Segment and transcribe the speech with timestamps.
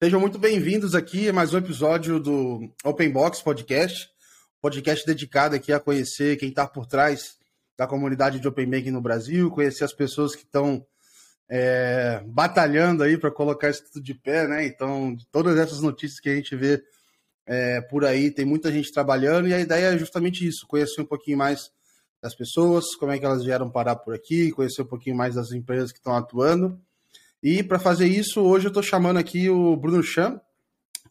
[0.00, 4.08] Sejam muito bem-vindos aqui a mais um episódio do Open Box Podcast,
[4.60, 7.36] podcast dedicado aqui a conhecer quem está por trás
[7.76, 10.86] da comunidade de Open Banking no Brasil, conhecer as pessoas que estão
[11.48, 14.64] é, batalhando aí para colocar isso tudo de pé, né?
[14.64, 16.80] Então, todas essas notícias que a gente vê
[17.44, 21.06] é, por aí, tem muita gente trabalhando e a ideia é justamente isso, conhecer um
[21.06, 21.72] pouquinho mais
[22.22, 25.50] das pessoas, como é que elas vieram parar por aqui, conhecer um pouquinho mais das
[25.50, 26.80] empresas que estão atuando
[27.42, 30.40] e para fazer isso, hoje eu estou chamando aqui o Bruno Chan,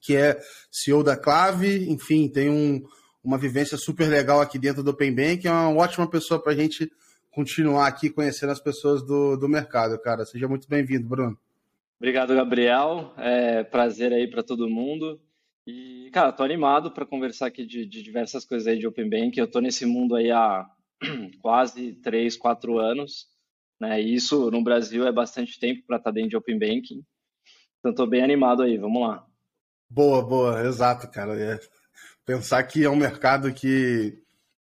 [0.02, 0.39] que é
[0.71, 2.83] CEO da Clave, enfim, tem um,
[3.23, 6.55] uma vivência super legal aqui dentro do Open Bank, é uma ótima pessoa para a
[6.55, 6.91] gente
[7.31, 10.25] continuar aqui conhecendo as pessoas do, do mercado, cara.
[10.25, 11.38] Seja muito bem-vindo, Bruno.
[11.99, 13.13] Obrigado, Gabriel.
[13.17, 15.19] É prazer aí para todo mundo.
[15.66, 19.38] E, cara, tô animado para conversar aqui de, de, diversas coisas aí de Open Bank.
[19.38, 20.66] Eu tô nesse mundo aí há
[21.41, 23.27] quase três, quatro anos.
[23.80, 24.02] Né?
[24.02, 27.04] E isso no Brasil é bastante tempo para estar tá dentro de Open Banking.
[27.80, 29.26] Então estou bem animado aí, vamos lá.
[29.90, 31.40] Boa, boa, exato, cara.
[31.40, 31.59] É.
[32.25, 34.22] Pensar que é um mercado que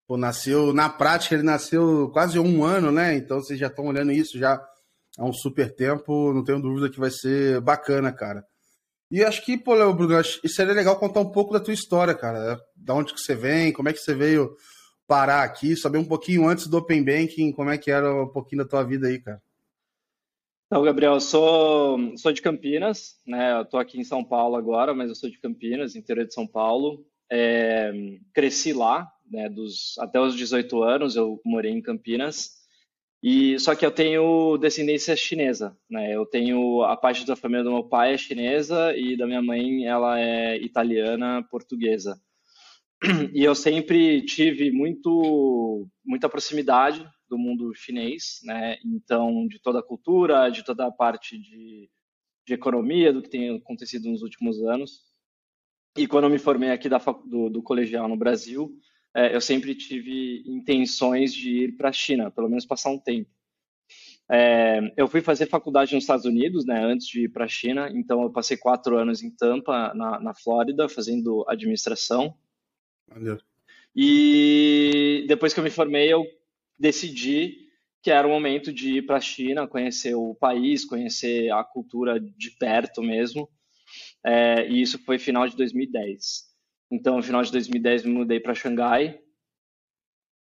[0.06, 3.14] pô, nasceu, na prática, ele nasceu quase um ano, né?
[3.16, 4.60] Então vocês já estão olhando isso já
[5.18, 8.44] há um super tempo, não tenho dúvida que vai ser bacana, cara.
[9.10, 12.58] E acho que, pô, Bruno, seria legal contar um pouco da tua história, cara.
[12.76, 14.54] Da onde que você vem, como é que você veio
[15.10, 18.62] parar aqui, saber um pouquinho antes do Open Banking, como é que era um pouquinho
[18.62, 19.42] da tua vida aí, cara.
[20.66, 23.58] Então, Gabriel, eu sou, sou de Campinas, né?
[23.58, 26.46] Eu tô aqui em São Paulo agora, mas eu sou de Campinas, interior de São
[26.46, 27.04] Paulo.
[27.28, 27.92] É,
[28.32, 29.48] cresci lá, né?
[29.48, 32.60] Dos, até os 18 anos eu morei em Campinas.
[33.20, 36.14] E só que eu tenho descendência chinesa, né?
[36.14, 39.86] Eu tenho a parte da família do meu pai é chinesa e da minha mãe
[39.86, 42.16] ela é italiana, portuguesa.
[43.34, 48.76] E eu sempre tive muito muita proximidade do mundo chinês, né?
[48.84, 51.88] Então, de toda a cultura, de toda a parte de,
[52.46, 55.04] de economia, do que tem acontecido nos últimos anos.
[55.96, 58.76] E quando eu me formei aqui da, do, do colegial no Brasil,
[59.14, 63.30] é, eu sempre tive intenções de ir para a China, pelo menos passar um tempo.
[64.30, 67.90] É, eu fui fazer faculdade nos Estados Unidos, né, antes de ir para a China,
[67.92, 72.36] então eu passei quatro anos em Tampa, na, na Flórida, fazendo administração.
[73.10, 73.38] Valeu.
[73.94, 76.24] E depois que eu me formei, eu
[76.78, 77.68] decidi
[78.02, 82.18] que era o momento de ir para a China, conhecer o país, conhecer a cultura
[82.18, 83.48] de perto mesmo.
[84.24, 86.48] É, e isso foi final de 2010.
[86.90, 89.18] Então, no final de 2010, me mudei para Xangai.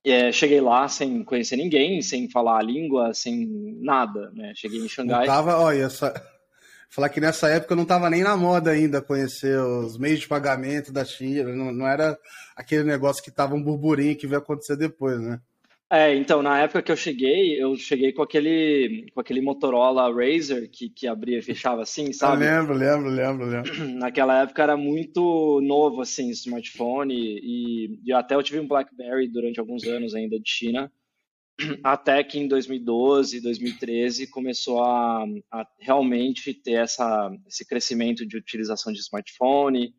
[0.06, 3.48] É, cheguei lá sem conhecer ninguém, sem falar a língua, sem
[3.82, 4.32] nada.
[4.32, 4.54] Né?
[4.56, 5.28] Cheguei em Xangai.
[5.28, 6.14] Não tava, olha, essa,
[6.92, 10.92] falar que nessa época não estava nem na moda ainda conhecer os meios de pagamento
[10.92, 12.18] da China, não, não era
[12.56, 15.40] aquele negócio que estava um burburinho que vai acontecer depois, né?
[15.94, 20.70] É, então, na época que eu cheguei, eu cheguei com aquele, com aquele Motorola Razr
[20.72, 22.46] que, que abria e fechava assim, sabe?
[22.46, 23.74] Eu lembro, lembro, lembro, lembro.
[24.00, 29.60] Naquela época era muito novo, assim, smartphone, e, e até eu tive um BlackBerry durante
[29.60, 30.90] alguns anos ainda de China,
[31.84, 38.92] até que em 2012, 2013 começou a, a realmente ter essa, esse crescimento de utilização
[38.92, 39.94] de smartphone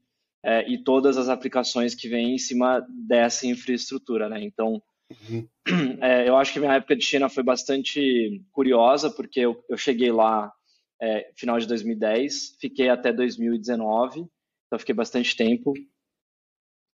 [0.44, 4.42] é, e todas as aplicações que vêm em cima dessa infraestrutura, né?
[4.42, 4.82] Então,
[5.28, 5.46] uhum.
[6.00, 10.10] é, eu acho que minha época de China foi bastante curiosa, porque eu, eu cheguei
[10.10, 10.52] lá
[11.00, 14.26] é, final de 2010, fiquei até 2019,
[14.66, 15.74] então fiquei bastante tempo,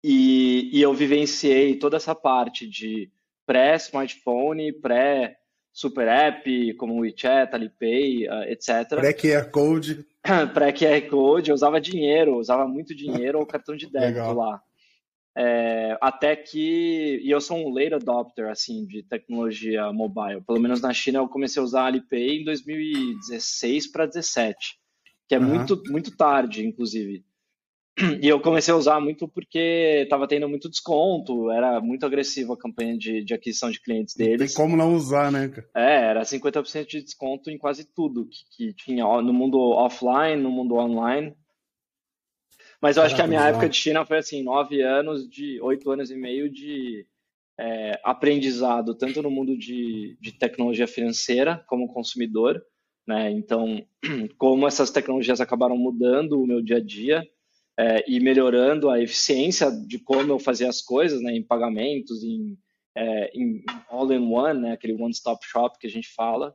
[0.04, 3.10] e, e eu vivenciei toda essa parte de
[3.48, 8.91] pré-smartphone, pré-super app, como WeChat, Alipay, uh, etc.
[8.91, 10.04] Pré-QR Code.
[10.53, 14.60] pré-QR Code, eu usava dinheiro, usava muito dinheiro ou cartão de débito lá.
[15.34, 20.42] É, até que, e eu sou um late adopter, assim, de tecnologia mobile.
[20.42, 24.78] Pelo menos na China eu comecei a usar Alipay em 2016 para 2017,
[25.26, 25.47] que é uhum.
[25.47, 27.25] muito, muito tarde, inclusive.
[28.22, 32.59] E eu comecei a usar muito porque estava tendo muito desconto, era muito agressiva a
[32.59, 34.41] campanha de, de aquisição de clientes deles.
[34.41, 35.50] Não tem como não usar, né?
[35.75, 40.50] É, era 50% de desconto em quase tudo que, que, tinha no mundo offline, no
[40.50, 41.34] mundo online.
[42.81, 45.90] Mas eu acho que a minha época de China foi assim, nove anos, de oito
[45.90, 47.05] anos e meio de
[47.58, 52.62] é, aprendizado, tanto no mundo de, de tecnologia financeira como consumidor,
[53.05, 53.32] né?
[53.32, 53.84] Então,
[54.38, 57.26] como essas tecnologias acabaram mudando o meu dia a dia,
[57.78, 62.58] é, e melhorando a eficiência de como eu fazia as coisas, né, em pagamentos, em,
[62.96, 66.54] é, em all-in-one, né, aquele one-stop shop que a gente fala.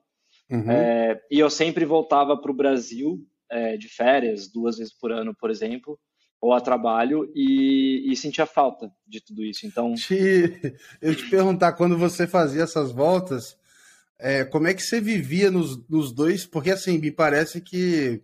[0.52, 0.70] Uhum.
[0.70, 5.34] É, e eu sempre voltava para o Brasil é, de férias, duas vezes por ano,
[5.34, 5.98] por exemplo,
[6.42, 9.66] ou a trabalho, e, e sentia falta de tudo isso.
[9.66, 13.58] Então, te, eu te perguntar, quando você fazia essas voltas,
[14.20, 16.46] é, como é que você vivia nos, nos dois?
[16.46, 18.22] Porque assim, me parece que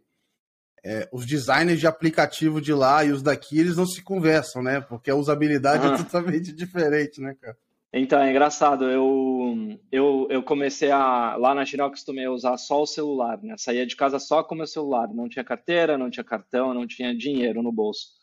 [0.83, 4.81] é, os designers de aplicativo de lá e os daqui, eles não se conversam, né?
[4.81, 7.57] Porque a usabilidade é totalmente diferente, né, cara?
[7.91, 8.85] Então, é engraçado.
[8.85, 11.35] Eu, eu, eu comecei a.
[11.37, 13.55] Lá na acostumei a usar só o celular, né?
[13.57, 15.07] Saía de casa só com o meu celular.
[15.07, 18.19] Não tinha carteira, não tinha cartão, não tinha dinheiro no bolso.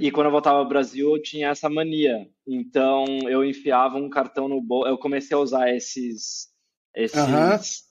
[0.00, 2.28] E quando eu voltava ao Brasil, eu tinha essa mania.
[2.46, 4.88] Então, eu enfiava um cartão no bolso.
[4.88, 6.48] Eu comecei a usar esses.
[6.94, 7.84] esses uhum.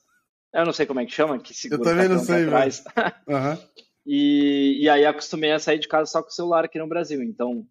[0.54, 2.84] Eu não sei como é que chama, que segura eu também não sei, atrás.
[3.26, 3.58] Uhum.
[4.06, 7.20] e, e aí acostumei a sair de casa só com o celular aqui no Brasil.
[7.22, 7.66] Então,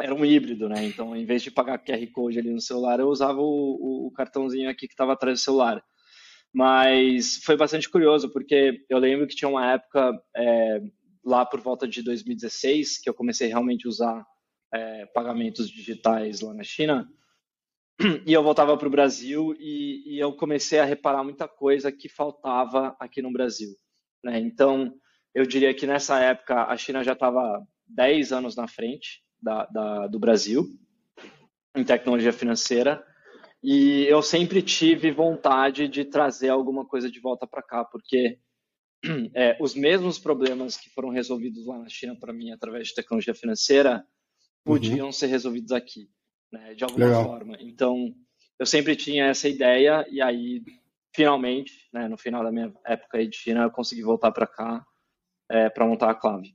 [0.00, 0.82] era um híbrido, né?
[0.84, 4.10] Então, em vez de pagar QR Code ali no celular, eu usava o, o, o
[4.12, 5.84] cartãozinho aqui que estava atrás do celular.
[6.52, 10.80] Mas foi bastante curioso, porque eu lembro que tinha uma época é,
[11.24, 14.26] lá por volta de 2016 que eu comecei realmente a usar
[14.72, 17.08] é, pagamentos digitais lá na China.
[18.26, 22.08] E eu voltava para o Brasil e, e, eu comecei a reparar muita coisa que
[22.08, 23.70] faltava aqui no Brasil.
[24.22, 24.38] Né?
[24.40, 24.92] Então,
[25.34, 30.06] eu diria que nessa época a China já estava 10 anos na frente da, da,
[30.08, 30.64] do Brasil
[31.76, 33.04] em tecnologia financeira
[33.62, 38.38] e eu sempre tive vontade de trazer alguma coisa de volta para cá, porque
[39.34, 43.34] é, os mesmos problemas que foram resolvidos lá na China para mim através de tecnologia
[43.34, 44.04] financeira
[44.64, 45.12] podiam uhum.
[45.12, 46.08] ser resolvidos aqui
[46.54, 47.24] né, de alguma Legal.
[47.24, 47.56] forma.
[47.60, 48.14] Então,
[48.58, 50.62] eu sempre tinha essa ideia e aí,
[51.14, 54.84] finalmente, né, no final da minha época de China, eu consegui voltar para cá
[55.50, 56.54] é, para montar a Clave.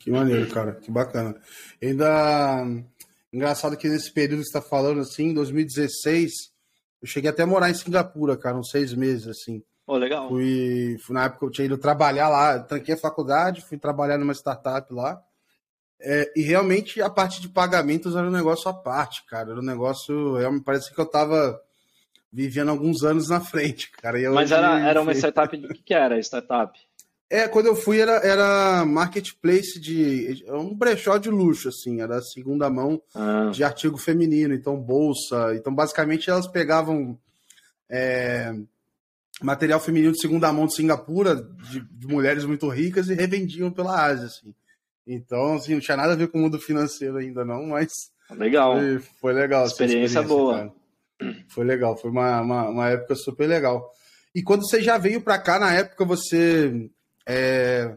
[0.00, 1.34] Que maneiro, cara, que bacana.
[1.82, 2.64] Ainda
[3.32, 6.32] engraçado que nesse período que você está falando, assim, em 2016,
[7.02, 9.62] eu cheguei até a morar em Singapura, cara, uns seis meses, assim.
[9.86, 10.28] Oh, legal.
[10.28, 14.34] Fui, fui na época eu tinha ido trabalhar lá, tranquei a faculdade, fui trabalhar numa
[14.34, 15.20] startup lá.
[16.00, 19.50] É, e realmente a parte de pagamentos era um negócio à parte, cara.
[19.50, 20.38] Era um negócio.
[20.38, 21.60] Eu, me parece que eu tava
[22.32, 24.18] vivendo alguns anos na frente, cara.
[24.30, 26.78] Mas era, era uma startup de que, que era a startup?
[27.30, 30.44] É, quando eu fui era, era marketplace de.
[30.48, 33.50] um brechó de luxo, assim, era segunda mão ah.
[33.52, 35.54] de artigo feminino, então bolsa.
[35.54, 37.18] Então, basicamente, elas pegavam
[37.90, 38.54] é,
[39.42, 41.36] material feminino de segunda mão de Singapura,
[41.70, 44.54] de, de mulheres muito ricas, e revendiam pela Ásia, assim.
[45.10, 47.90] Então, assim, não tinha nada a ver com o mundo financeiro ainda, não, mas.
[48.30, 48.76] Legal.
[48.76, 49.64] Foi, foi legal.
[49.64, 50.58] Experiência, experiência boa.
[50.58, 50.72] Cara.
[51.48, 53.90] Foi legal, foi uma, uma, uma, época super legal.
[54.34, 56.90] E quando você já veio para cá, na época você
[57.26, 57.96] é,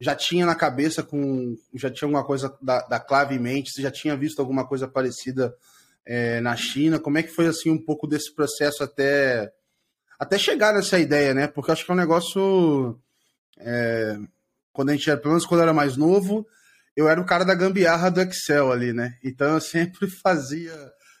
[0.00, 1.56] já tinha na cabeça com.
[1.74, 3.70] Já tinha alguma coisa da, da clave em mente?
[3.72, 5.54] Você já tinha visto alguma coisa parecida
[6.04, 6.98] é, na China?
[6.98, 9.50] Como é que foi assim um pouco desse processo até,
[10.18, 11.46] até chegar nessa ideia, né?
[11.46, 12.98] Porque eu acho que é um negócio.
[13.58, 14.18] É,
[14.78, 16.46] quando a gente era, pelo menos quando eu era mais novo,
[16.96, 19.14] eu era o cara da gambiarra do Excel ali, né?
[19.24, 20.72] Então eu sempre fazia.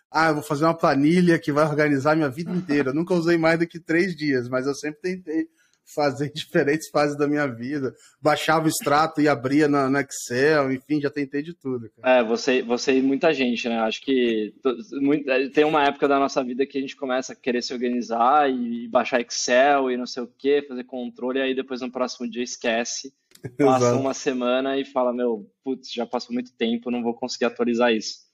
[0.08, 2.90] Ah, eu vou fazer uma planilha que vai organizar minha vida inteira.
[2.90, 5.48] Eu nunca usei mais do que três dias, mas eu sempre tentei
[5.92, 7.92] fazer diferentes fases da minha vida.
[8.22, 11.90] Baixava o extrato e abria no, no Excel, enfim, já tentei de tudo.
[11.96, 12.20] Cara.
[12.20, 13.80] É, você, você e muita gente, né?
[13.80, 14.54] Acho que
[15.00, 18.48] muito, tem uma época da nossa vida que a gente começa a querer se organizar
[18.48, 22.30] e baixar Excel e não sei o que, fazer controle, e aí depois no próximo
[22.30, 23.12] dia esquece
[23.58, 27.92] passa uma semana e fala, meu, putz, já passou muito tempo, não vou conseguir atualizar
[27.92, 28.28] isso.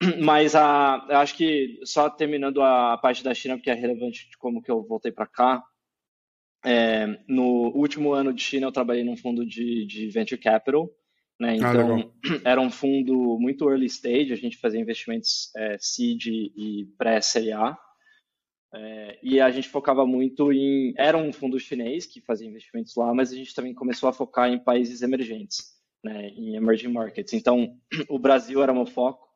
[0.22, 4.36] Mas a, eu acho que só terminando a parte da China, porque é relevante de
[4.36, 5.62] como que eu voltei para cá.
[6.64, 10.90] É, no último ano de China, eu trabalhei num fundo de, de venture capital.
[11.38, 11.50] Né?
[11.50, 16.26] Ah, então, ah, era um fundo muito early stage, a gente fazia investimentos é, seed
[16.26, 17.76] e pré-Série A.
[18.76, 20.92] É, e a gente focava muito em.
[20.96, 24.50] Era um fundo chinês que fazia investimentos lá, mas a gente também começou a focar
[24.50, 25.58] em países emergentes,
[26.02, 27.32] né, em emerging markets.
[27.32, 27.78] Então,
[28.10, 29.28] o Brasil era meu foco,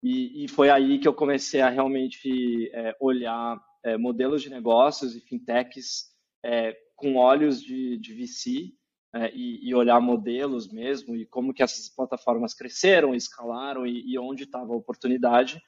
[0.00, 5.16] e, e foi aí que eu comecei a realmente é, olhar é, modelos de negócios
[5.16, 6.06] e fintechs
[6.44, 8.72] é, com olhos de, de VC
[9.12, 14.16] é, e, e, olhar modelos mesmo e como que essas plataformas cresceram, escalaram e, e
[14.18, 15.60] onde estava a oportunidade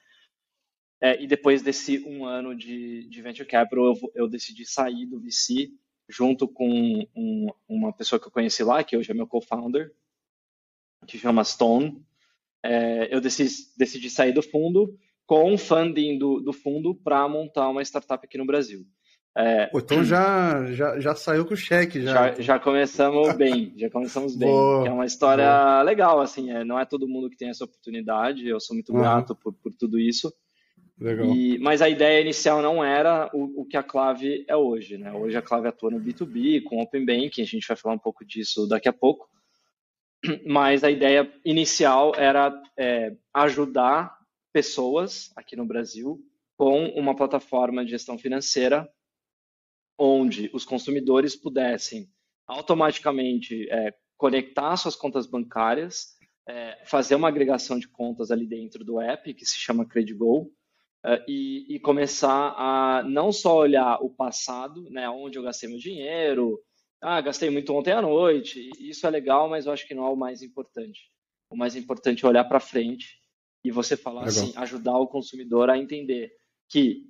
[1.01, 5.19] é, e depois desse um ano de, de venture capital, eu, eu, decidi sair do
[5.19, 5.71] VC
[6.07, 9.91] junto com um, uma pessoa que eu conheci lá, que hoje é meu co-founder,
[11.07, 11.99] que chama Stone.
[12.63, 17.81] É, eu decidi, decidi, sair do fundo com funding do, do fundo para montar uma
[17.81, 18.85] startup aqui no Brasil.
[19.35, 22.03] É, Pô, então já, já, já saiu com o cheque.
[22.03, 24.49] Já, já, já começamos bem, já começamos bem.
[24.49, 25.81] Boa, é uma história boa.
[25.81, 28.99] legal, assim, é, não é todo mundo que tem essa oportunidade, eu sou muito uhum.
[28.99, 30.31] grato por, por tudo isso.
[31.01, 31.35] Legal.
[31.35, 34.99] E, mas a ideia inicial não era o, o, que a Clave é hoje.
[34.99, 35.11] Né?
[35.11, 38.23] Hoje a Clave atua no B2B, com Open Banking, a gente vai falar um pouco
[38.23, 39.27] disso daqui a pouco.
[40.45, 44.15] Mas a ideia inicial era é, ajudar
[44.53, 46.23] pessoas aqui no Brasil
[46.55, 48.87] com uma plataforma de gestão financeira
[49.97, 52.07] onde os consumidores pudessem
[52.45, 56.15] automaticamente é, conectar suas contas bancárias,
[56.47, 60.60] é, fazer uma agregação de contas ali dentro do app, que se chama CrediGo, é,
[61.27, 66.59] e, e, começar a não só olhar o passado, né, onde eu gastei meu dinheiro,
[67.01, 70.09] ah, gastei muito ontem à noite, isso é legal, mas eu acho que não é
[70.09, 71.01] o mais importante.
[71.49, 73.19] O mais importante é olhar para frente
[73.63, 74.43] e você falar legal.
[74.43, 76.31] assim, ajudar o consumidor a entender
[76.69, 77.03] que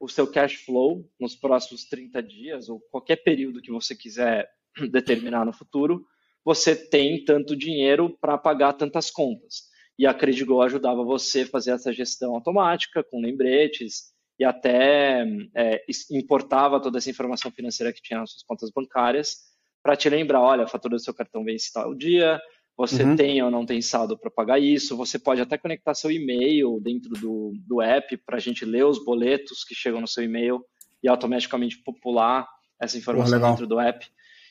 [0.00, 4.48] o seu cash flow nos próximos 30 dias ou qualquer período que você quiser
[4.90, 6.04] determinar no futuro,
[6.44, 9.68] você tem tanto dinheiro para pagar tantas contas.
[9.98, 15.24] E a Credigo ajudava você a fazer essa gestão automática, com lembretes, e até
[15.54, 19.36] é, importava toda essa informação financeira que tinha nas suas contas bancárias
[19.82, 22.40] para te lembrar, olha, a fatura do seu cartão vence tal dia,
[22.76, 23.16] você uhum.
[23.16, 27.10] tem ou não tem saldo para pagar isso, você pode até conectar seu e-mail dentro
[27.10, 30.62] do, do app para a gente ler os boletos que chegam no seu e-mail
[31.02, 32.46] e automaticamente popular
[32.80, 34.06] essa informação oh, dentro do app.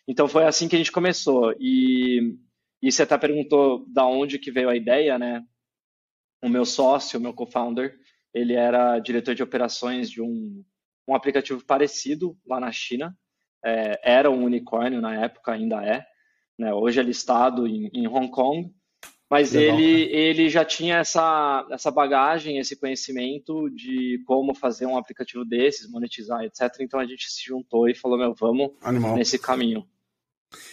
[0.08, 1.54] Então foi assim que a gente começou.
[1.60, 2.36] E,
[2.82, 5.44] e você até perguntou da onde que veio a ideia, né?
[6.44, 7.98] O meu sócio, o meu co-founder,
[8.34, 10.64] ele era diretor de operações de um,
[11.08, 13.18] um aplicativo parecido lá na China.
[13.64, 16.06] É, era um unicórnio na época, ainda é.
[16.60, 16.74] Né?
[16.74, 18.72] Hoje é listado em, em Hong Kong.
[19.30, 24.98] Mas Legal, ele, ele já tinha essa, essa bagagem, esse conhecimento de como fazer um
[24.98, 26.62] aplicativo desses, monetizar, etc.
[26.82, 29.16] Então a gente se juntou e falou, meu, vamos Animal.
[29.16, 29.88] nesse caminho.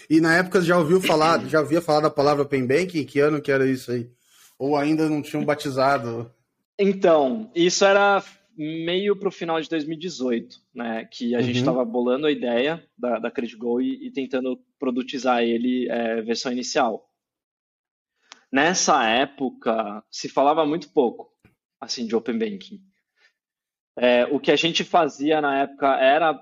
[0.08, 3.04] E na época já ouviu falar, já havia falado a palavra Open Banking?
[3.04, 4.10] Que ano que era isso aí?
[4.58, 6.32] Ou ainda não tinham batizado?
[6.78, 8.22] Então, isso era
[8.56, 11.04] meio para o final de 2018, né?
[11.10, 11.44] Que a uhum.
[11.44, 16.52] gente estava bolando a ideia da, da CreditGo e, e tentando produtizar ele é, versão
[16.52, 17.08] inicial.
[18.50, 21.32] Nessa época, se falava muito pouco,
[21.80, 22.80] assim, de Open Banking.
[23.96, 26.34] É, o que a gente fazia na época era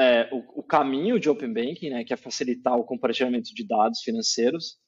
[0.00, 4.00] é, o, o, caminho de Open Banking, né, que é facilitar o compartilhamento de dados
[4.00, 4.78] financeiros,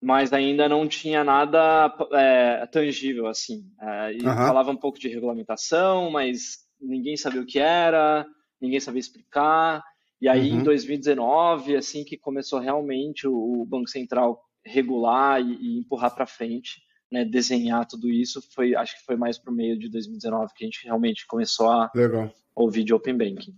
[0.00, 3.64] mas ainda não tinha nada é, tangível, assim.
[3.80, 4.34] É, e uhum.
[4.34, 8.26] falava um pouco de regulamentação, mas ninguém sabia o que era,
[8.60, 9.82] ninguém sabia explicar.
[10.20, 10.60] E aí, uhum.
[10.60, 16.26] em 2019, assim que começou realmente o, o Banco Central regular e, e empurrar para
[16.26, 20.52] frente, né, desenhar tudo isso, foi, acho que foi mais para o meio de 2019
[20.56, 22.32] que a gente realmente começou a Legal.
[22.54, 23.54] ouvir de Open Banking.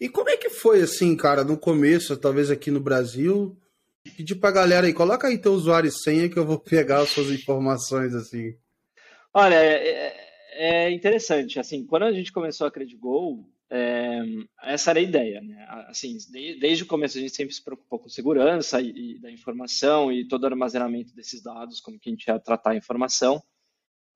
[0.00, 3.56] E como é que foi assim, cara, no começo, talvez aqui no Brasil?
[4.16, 7.10] Pedir pra galera aí, coloca aí teu usuário e senha que eu vou pegar as
[7.10, 8.54] suas informações assim.
[9.32, 14.22] Olha, é, é, é interessante, assim, quando a gente começou a CredGo, é,
[14.62, 15.66] essa era a ideia, né?
[15.88, 16.16] Assim,
[16.58, 20.26] desde o começo a gente sempre se preocupou com segurança e, e da informação e
[20.26, 23.42] todo o armazenamento desses dados, como que a gente ia tratar a informação,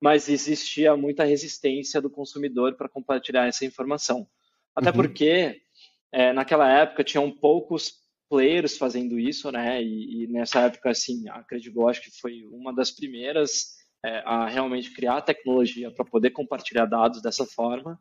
[0.01, 4.27] mas existia muita resistência do consumidor para compartilhar essa informação.
[4.75, 4.95] Até uhum.
[4.95, 5.61] porque
[6.11, 9.83] é, naquela época tinham poucos players fazendo isso, né?
[9.83, 14.47] E, e nessa época, assim, a Credigo acho que foi uma das primeiras é, a
[14.47, 17.99] realmente criar tecnologia para poder compartilhar dados dessa forma.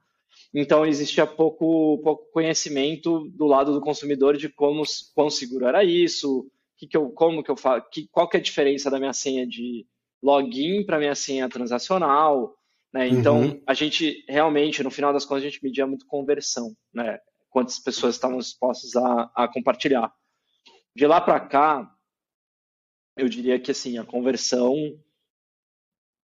[0.55, 4.83] Então existia pouco, pouco conhecimento do lado do consumidor de como
[5.15, 8.41] quão seguro era isso, que que eu, como que eu faço, que, qual que é
[8.41, 9.87] a diferença da minha senha de
[10.23, 12.55] login para minha senha transacional,
[12.93, 13.09] né?
[13.09, 13.63] Então uhum.
[13.67, 17.19] a gente realmente, no final das contas, a gente media muito conversão, né?
[17.53, 20.13] quantas pessoas estavam dispostas a, a compartilhar.
[20.97, 21.95] De lá para cá,
[23.17, 24.75] eu diria que assim a conversão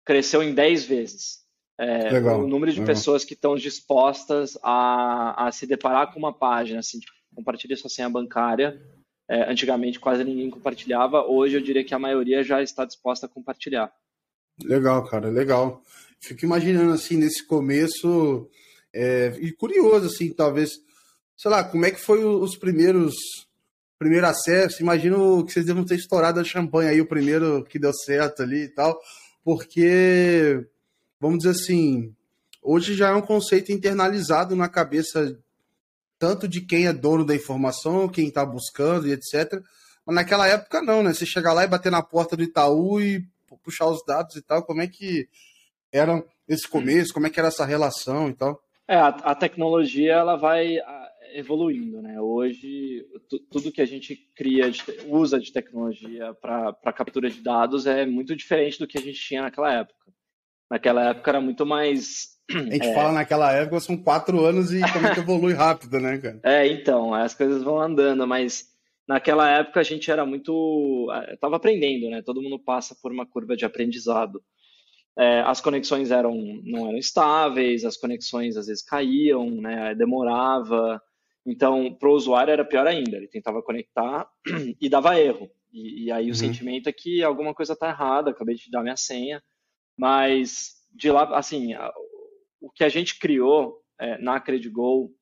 [0.06, 1.46] cresceu em 10 vezes.
[1.82, 2.94] É, legal, o número de legal.
[2.94, 7.90] pessoas que estão dispostas a, a se deparar com uma página, assim, tipo, compartilhe sua
[7.90, 8.82] senha bancária.
[9.30, 13.30] É, antigamente quase ninguém compartilhava, hoje eu diria que a maioria já está disposta a
[13.30, 13.94] compartilhar.
[14.64, 15.84] Legal, cara, legal.
[16.20, 18.50] Fico imaginando assim nesse começo
[18.92, 20.82] é, e curioso assim, talvez
[21.38, 23.16] sei lá, como é que foi os primeiros
[23.98, 24.82] primeiro acesso?
[24.82, 28.64] Imagino que vocês devam ter estourado a champanhe aí, o primeiro que deu certo ali
[28.64, 29.00] e tal,
[29.44, 30.66] porque,
[31.20, 32.14] vamos dizer assim,
[32.62, 35.38] hoje já é um conceito internalizado na cabeça
[36.18, 39.62] tanto de quem é dono da informação, quem está buscando e etc.
[40.06, 41.14] Mas naquela época não, né?
[41.14, 43.26] Você chegar lá e bater na porta do Itaú e
[43.64, 45.28] puxar os dados e tal, como é que
[45.92, 48.62] era esse começo, como é que era essa relação e tal?
[48.88, 50.78] É, a, a tecnologia ela vai
[51.34, 52.20] evoluindo, né?
[52.20, 53.06] Hoje,
[53.52, 58.36] tudo que a gente cria, de, usa de tecnologia para captura de dados é muito
[58.36, 60.00] diferente do que a gente tinha naquela época.
[60.70, 62.38] Naquela época era muito mais.
[62.52, 62.94] A gente é...
[62.94, 66.40] fala naquela época, são quatro anos e como é que evolui rápido, né, cara?
[66.44, 68.68] É, então, as coisas vão andando, mas
[69.08, 71.08] naquela época a gente era muito.
[71.32, 72.22] Estava aprendendo, né?
[72.22, 74.42] Todo mundo passa por uma curva de aprendizado.
[75.18, 76.34] É, as conexões eram
[76.64, 79.96] não eram estáveis, as conexões às vezes caíam, né?
[79.96, 81.02] Demorava.
[81.46, 84.28] Então, para o usuário era pior ainda, ele tentava conectar
[84.80, 85.50] e dava erro.
[85.74, 86.32] E, e aí uhum.
[86.32, 89.42] o sentimento é que alguma coisa está errada, acabei de dar minha senha,
[90.00, 91.74] mas de lá, assim,
[92.62, 95.14] o que a gente criou é, na CrediGo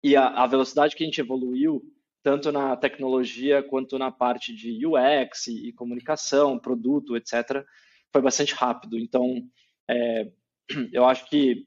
[0.00, 1.82] e a, a, velocidade que a gente evoluiu,
[2.22, 7.64] tanto na tecnologia quanto na parte de UX e, e comunicação, produto, etc.,
[8.12, 8.96] foi bastante rápido.
[8.96, 9.44] Então,
[9.90, 10.30] é,
[10.92, 11.66] eu acho que,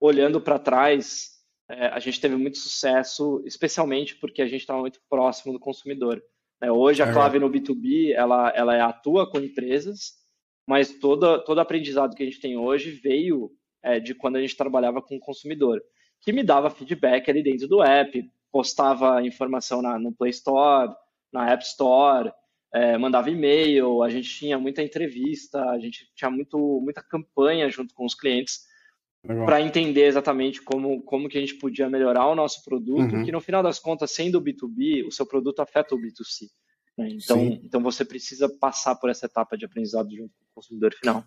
[0.00, 1.38] olhando para trás,
[1.70, 6.20] é, a gente teve muito sucesso, especialmente porque a gente estava muito próximo do consumidor.
[6.60, 6.72] Né?
[6.72, 10.21] Hoje, a Clave no B2B, ela, ela atua com empresas,
[10.66, 13.50] mas todo, todo aprendizado que a gente tem hoje veio
[13.82, 15.82] é, de quando a gente trabalhava com o consumidor,
[16.20, 20.94] que me dava feedback ali dentro do app, postava informação na, no Play Store,
[21.32, 22.32] na App Store,
[22.72, 27.94] é, mandava e-mail, a gente tinha muita entrevista, a gente tinha muito, muita campanha junto
[27.94, 28.60] com os clientes
[29.22, 33.24] para entender exatamente como, como que a gente podia melhorar o nosso produto, uhum.
[33.24, 36.48] que no final das contas, sendo o B2B, o seu produto afeta o B2C.
[36.98, 37.08] Né?
[37.12, 41.24] Então, então você precisa passar por essa etapa de aprendizado junto consumidor final.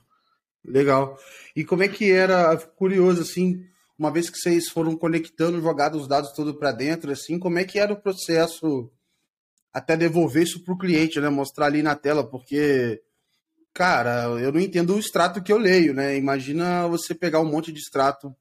[0.63, 1.17] Legal.
[1.55, 3.63] E como é que era, curioso, assim,
[3.98, 7.63] uma vez que vocês foram conectando, jogado os dados todos para dentro, assim, como é
[7.63, 8.91] que era o processo
[9.74, 11.29] até devolver isso para o cliente, né?
[11.29, 13.01] Mostrar ali na tela, porque,
[13.74, 16.17] cara, eu não entendo o extrato que eu leio, né?
[16.17, 18.34] Imagina você pegar um monte de extrato,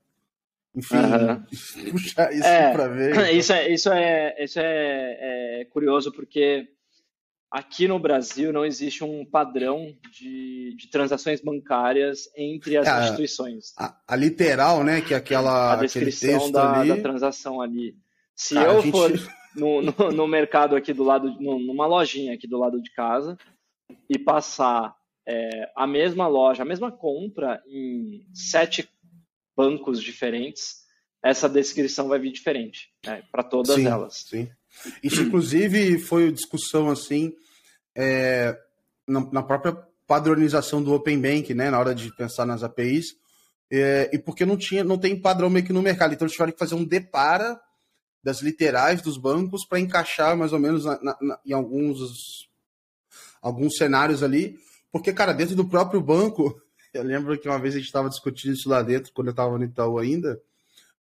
[0.75, 1.91] enfim, uhum.
[1.91, 3.15] puxar isso é, para ver.
[3.35, 6.69] Isso é, isso é, isso é, é curioso, porque
[7.55, 13.73] aqui no Brasil não existe um padrão de, de transações bancárias entre as é, instituições.
[13.79, 15.01] A, a, literal, né?
[15.01, 17.95] Que é aquela a descrição da, da, transação ali.
[18.35, 18.91] Se eu gente...
[18.91, 19.13] for
[19.55, 23.39] no, no, no, mercado aqui do lado, no, numa lojinha aqui do lado de casa
[24.11, 24.93] e passar
[25.25, 28.89] é, a mesma loja, a mesma compra em sete
[29.57, 30.83] bancos diferentes,
[31.23, 34.25] essa descrição vai vir diferente né, para todas sim, elas.
[34.29, 34.51] Sim.
[35.05, 37.33] Isso, inclusive, foi discussão assim
[37.95, 38.59] é,
[39.07, 43.17] na, na, própria padronização do Open Bank, né, na hora de pensar nas APIs,
[43.71, 46.53] é, e porque não tinha, não tem padrão meio que no mercado, então eles tiveram
[46.53, 47.59] que fazer um depara
[48.23, 52.49] das literais dos bancos para encaixar mais ou menos na, na, em alguns
[53.43, 54.59] alguns cenários ali,
[54.91, 56.59] porque cara, dentro do próprio banco,
[56.95, 59.59] eu lembro que uma vez a gente estava discutindo isso lá dentro quando eu estava
[59.59, 60.41] no Itaú ainda,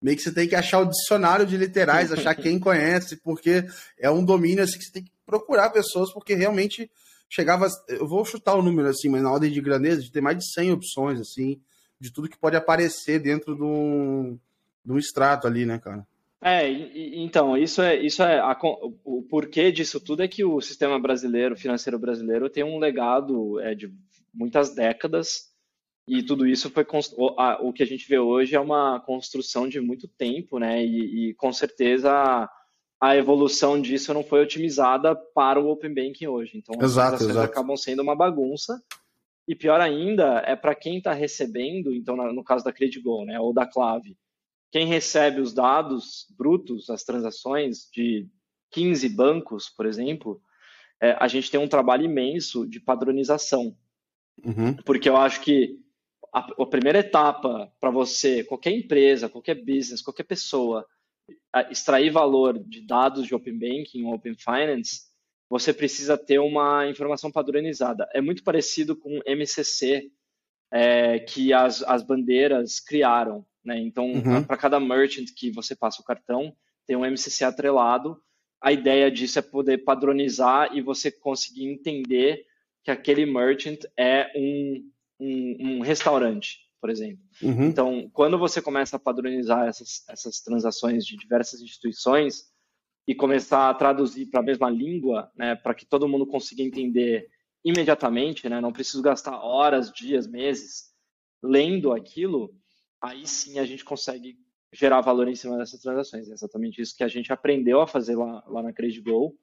[0.00, 3.64] meio que você tem que achar o dicionário de literais, achar quem conhece, porque
[3.96, 6.90] é um domínio assim que você tem que procurar pessoas, porque realmente
[7.28, 7.66] chegava.
[7.88, 10.52] Eu vou chutar o número assim, mas na ordem de grandeza, de ter mais de
[10.52, 11.60] 100 opções, assim,
[11.98, 14.38] de tudo que pode aparecer dentro de um,
[14.84, 16.06] de um extrato ali, né, cara?
[16.44, 18.58] É, então, isso é, isso é a,
[19.04, 23.76] o porquê disso tudo é que o sistema brasileiro, financeiro brasileiro, tem um legado é,
[23.76, 23.92] de
[24.34, 25.52] muitas décadas
[26.06, 26.84] e tudo isso foi
[27.60, 30.84] o que a gente vê hoje é uma construção de muito tempo, né?
[30.84, 32.50] E, e com certeza
[33.02, 36.56] a evolução disso não foi otimizada para o Open Banking hoje.
[36.56, 38.80] Então, as exato, transações acabam sendo uma bagunça.
[39.48, 43.52] E pior ainda, é para quem está recebendo, então, no caso da CreditGo, né, ou
[43.52, 44.16] da Clave,
[44.70, 48.28] quem recebe os dados brutos, as transações de
[48.70, 50.40] 15 bancos, por exemplo,
[51.00, 53.76] é, a gente tem um trabalho imenso de padronização.
[54.44, 54.74] Uhum.
[54.76, 55.76] Porque eu acho que
[56.32, 60.86] a, a primeira etapa para você, qualquer empresa, qualquer business, qualquer pessoa,
[61.70, 65.02] extrair valor de dados de Open Banking, Open Finance,
[65.48, 68.08] você precisa ter uma informação padronizada.
[68.14, 70.10] É muito parecido com MCC,
[70.72, 73.44] é, que as, as bandeiras criaram.
[73.62, 73.78] Né?
[73.78, 74.42] Então, uhum.
[74.42, 76.56] para cada merchant que você passa o cartão,
[76.86, 78.18] tem um MCC atrelado.
[78.62, 82.46] A ideia disso é poder padronizar e você conseguir entender
[82.82, 87.22] que aquele merchant é um, um, um restaurante por exemplo.
[87.40, 87.66] Uhum.
[87.66, 92.50] Então, quando você começa a padronizar essas, essas transações de diversas instituições
[93.06, 97.28] e começar a traduzir para a mesma língua, né, para que todo mundo consiga entender
[97.64, 100.90] imediatamente, né, não preciso gastar horas, dias, meses
[101.40, 102.52] lendo aquilo,
[103.00, 104.36] aí sim a gente consegue
[104.72, 106.28] gerar valor em cima dessas transações.
[106.28, 109.38] É exatamente isso que a gente aprendeu a fazer lá, lá na CreditGo.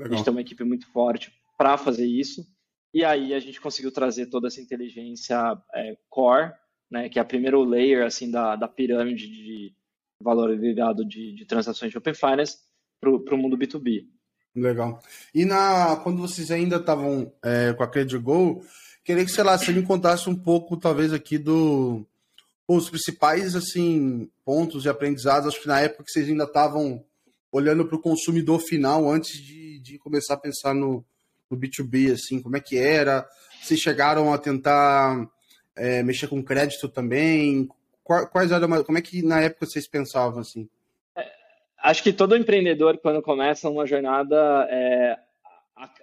[0.00, 2.46] A gente tem uma equipe muito forte para fazer isso.
[2.94, 5.36] E aí a gente conseguiu trazer toda essa inteligência
[5.74, 6.54] é, core
[6.90, 9.72] né, que é a primeira layer assim da, da pirâmide de
[10.20, 12.58] valor agregado de, de transações de Open Finance
[13.00, 14.06] para o mundo B2B.
[14.54, 15.00] Legal.
[15.34, 18.62] E na, quando vocês ainda estavam é, com a CrediGo,
[19.04, 22.04] queria que, sei lá, você me contasse um pouco, talvez, aqui do
[22.66, 25.48] os principais assim pontos de aprendizado.
[25.48, 27.02] Acho que na época que vocês ainda estavam
[27.50, 31.02] olhando para o consumidor final antes de, de começar a pensar no,
[31.50, 33.26] no B2B, assim, como é que era?
[33.62, 35.26] Vocês chegaram a tentar
[35.78, 37.68] é, mexer com crédito também?
[38.04, 40.68] Quais eram, como é que na época vocês pensavam assim?
[41.16, 41.30] É,
[41.82, 45.18] acho que todo empreendedor, quando começa uma jornada, é,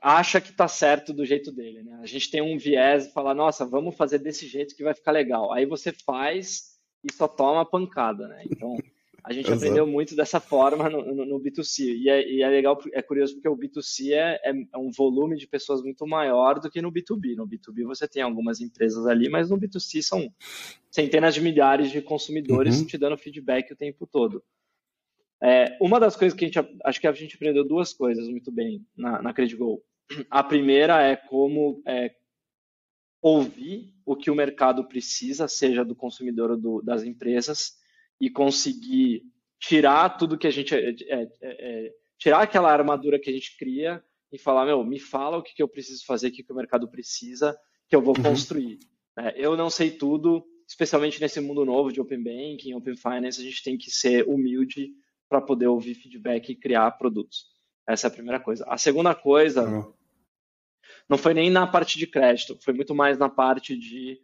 [0.01, 1.83] acha que está certo do jeito dele.
[1.83, 1.99] Né?
[2.01, 5.11] A gente tem um viés e fala, nossa, vamos fazer desse jeito que vai ficar
[5.11, 5.51] legal.
[5.51, 8.27] Aí você faz e só toma pancada.
[8.27, 8.43] Né?
[8.49, 8.77] Então,
[9.25, 11.95] a gente aprendeu muito dessa forma no, no, no B2C.
[11.97, 15.47] E é, e é, legal, é curioso porque o B2C é, é, um volume de
[15.47, 17.35] pessoas muito maior do que no B2B.
[17.35, 20.31] No B2B você tem algumas empresas ali, mas no B2C são
[20.91, 22.85] centenas de milhares de consumidores uhum.
[22.85, 24.43] te dando feedback o tempo todo.
[25.41, 28.51] É, uma das coisas que a gente acho que a gente aprendeu duas coisas muito
[28.51, 29.81] bem na, na CredGo.
[30.29, 32.13] A primeira é como é,
[33.23, 37.83] ouvir o que o mercado precisa, seja do consumidor ou do, das empresas,
[38.19, 39.23] e conseguir
[39.59, 44.03] tirar tudo que a gente é, é, é, tirar aquela armadura que a gente cria
[44.31, 46.55] e falar, meu, me fala o que, que eu preciso fazer, o que, que o
[46.55, 48.23] mercado precisa, que eu vou uhum.
[48.23, 48.79] construir.
[49.17, 53.43] É, eu não sei tudo, especialmente nesse mundo novo de Open Banking, Open Finance, a
[53.43, 54.91] gente tem que ser humilde
[55.29, 57.47] para poder ouvir feedback e criar produtos.
[57.87, 58.65] Essa é a primeira coisa.
[58.67, 59.93] A segunda coisa uhum.
[61.07, 64.21] não foi nem na parte de crédito, foi muito mais na parte de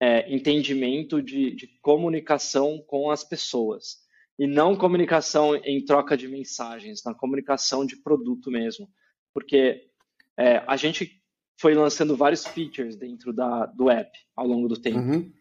[0.00, 3.98] é, entendimento de, de comunicação com as pessoas.
[4.38, 8.88] E não comunicação em troca de mensagens, na comunicação de produto mesmo.
[9.34, 9.88] Porque
[10.36, 11.20] é, a gente
[11.60, 14.98] foi lançando vários features dentro da, do app ao longo do tempo.
[14.98, 15.32] Uhum.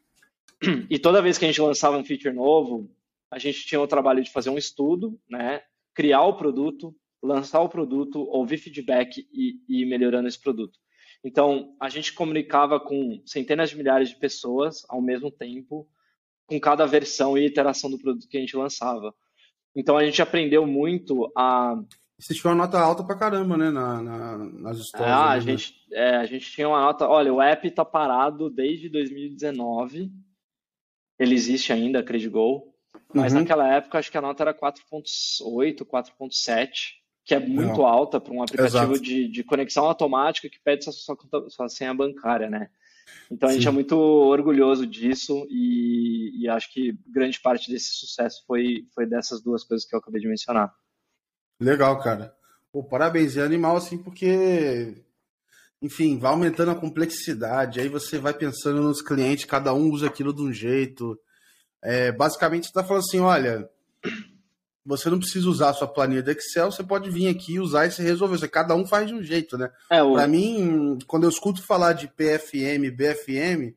[0.90, 2.90] E toda vez que a gente lançava um feature novo,
[3.30, 5.62] a gente tinha o trabalho de fazer um estudo, né,
[5.94, 10.80] criar o produto, lançar o produto, ouvir feedback e, e ir melhorando esse produto.
[11.28, 15.86] Então, a gente comunicava com centenas de milhares de pessoas ao mesmo tempo,
[16.46, 19.14] com cada versão e iteração do produto que a gente lançava.
[19.76, 21.76] Então, a gente aprendeu muito a.
[22.18, 25.10] Vocês tinham uma nota alta pra caramba, né, na, na, nas histórias.
[25.10, 25.42] Ah, a, né?
[25.42, 27.06] gente, é, a gente tinha uma nota.
[27.06, 30.10] Olha, o app tá parado desde 2019.
[31.20, 32.74] Ele existe ainda, a CrediGo.
[33.14, 33.42] Mas uhum.
[33.42, 36.97] naquela época, acho que a nota era 4.8, 4.7
[37.28, 37.86] que é muito Não.
[37.86, 42.50] alta para um aplicativo de, de, conexão automática que pede sua, sua, sua senha bancária,
[42.50, 42.70] né?
[43.30, 43.58] Então a Sim.
[43.58, 49.06] gente é muito orgulhoso disso e, e, acho que grande parte desse sucesso foi, foi
[49.06, 50.74] dessas duas coisas que eu acabei de mencionar.
[51.60, 52.34] Legal, cara.
[52.72, 55.04] Pô, parabéns, é animal assim porque,
[55.82, 60.34] enfim, vai aumentando a complexidade, aí você vai pensando nos clientes, cada um usa aquilo
[60.34, 61.20] de um jeito.
[61.84, 63.70] É, basicamente você está falando assim, olha,
[64.88, 67.86] você não precisa usar a sua planilha do Excel, você pode vir aqui e usar
[67.86, 68.38] e se resolver.
[68.38, 69.70] Você, cada um faz de um jeito, né?
[69.92, 70.14] É, o...
[70.14, 73.76] Para mim, quando eu escuto falar de PFM, BFM,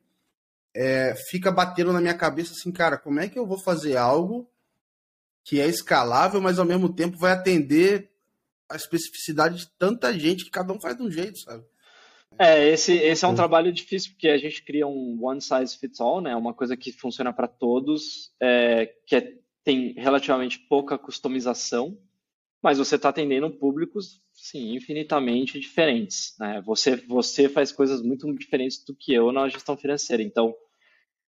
[0.72, 4.48] é, fica batendo na minha cabeça assim, cara, como é que eu vou fazer algo
[5.42, 8.08] que é escalável, mas ao mesmo tempo vai atender
[8.68, 11.64] a especificidade de tanta gente que cada um faz de um jeito, sabe?
[12.38, 16.00] É, esse, esse é um trabalho difícil, porque a gente cria um one size fits
[16.00, 16.36] all, né?
[16.36, 21.98] Uma coisa que funciona para todos, é, que é tem relativamente pouca customização,
[22.62, 26.34] mas você está atendendo públicos, sim, infinitamente diferentes.
[26.38, 26.62] Né?
[26.66, 30.22] Você, você faz coisas muito diferentes do que eu na gestão financeira.
[30.22, 30.54] Então,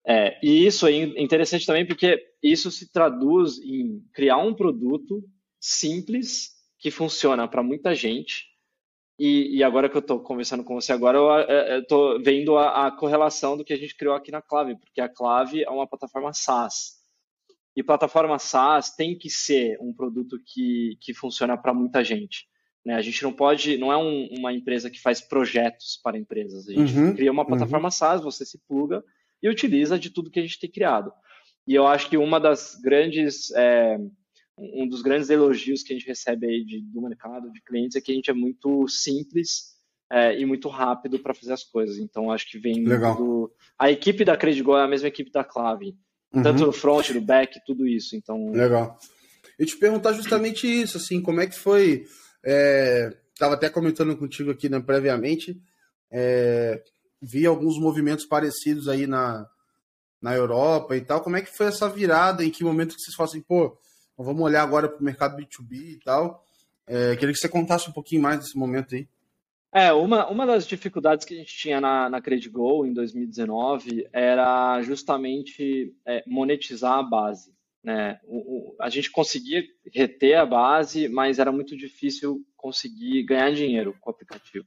[0.07, 5.23] é, e isso é interessante também porque isso se traduz em criar um produto
[5.59, 8.45] simples que funciona para muita gente.
[9.17, 12.91] E, e, agora que eu estou conversando com você agora, eu estou vendo a, a
[12.91, 16.33] correlação do que a gente criou aqui na Clave, porque a Clave é uma plataforma
[16.33, 17.04] SaaS.
[17.75, 22.47] E plataforma SaaS tem que ser um produto que, que funciona para muita gente.
[22.85, 22.93] Né?
[22.93, 26.69] A gente não pode, não é um, uma empresa que faz projetos para empresas.
[26.69, 27.47] A gente uhum, cria uma uhum.
[27.47, 27.91] plataforma uhum.
[27.91, 29.03] SaaS, você se pluga
[29.41, 31.11] e utiliza de tudo que a gente tem criado.
[31.67, 33.97] E eu acho que uma das grandes, é,
[34.57, 38.01] um dos grandes elogios que a gente recebe aí de, do mercado, de clientes, é
[38.01, 39.75] que a gente é muito simples
[40.11, 41.97] é, e muito rápido para fazer as coisas.
[41.97, 43.17] Então, acho que vem Legal.
[43.17, 43.51] do...
[43.79, 45.97] A equipe da Credigo é a mesma equipe da Clave.
[46.35, 46.43] Uhum.
[46.43, 48.15] Tanto no front, no back, tudo isso.
[48.15, 48.51] Então.
[48.51, 48.99] Legal.
[49.57, 52.05] Eu te perguntar justamente isso, assim, como é que foi.
[52.43, 55.57] É, tava até comentando contigo aqui né, previamente.
[56.11, 56.83] É,
[57.21, 59.47] vi alguns movimentos parecidos aí na,
[60.21, 61.21] na Europa e tal.
[61.21, 62.43] Como é que foi essa virada?
[62.43, 63.77] Em que momento que vocês falam assim, pô,
[64.17, 66.43] vamos olhar agora para o mercado B2B e tal?
[66.85, 69.07] É, queria que você contasse um pouquinho mais desse momento aí.
[69.75, 74.81] É, uma, uma das dificuldades que a gente tinha na, na CrediGo em 2019 era
[74.81, 77.53] justamente é, monetizar a base.
[77.83, 78.17] Né?
[78.23, 83.93] O, o, a gente conseguia reter a base, mas era muito difícil conseguir ganhar dinheiro
[83.99, 84.65] com o aplicativo.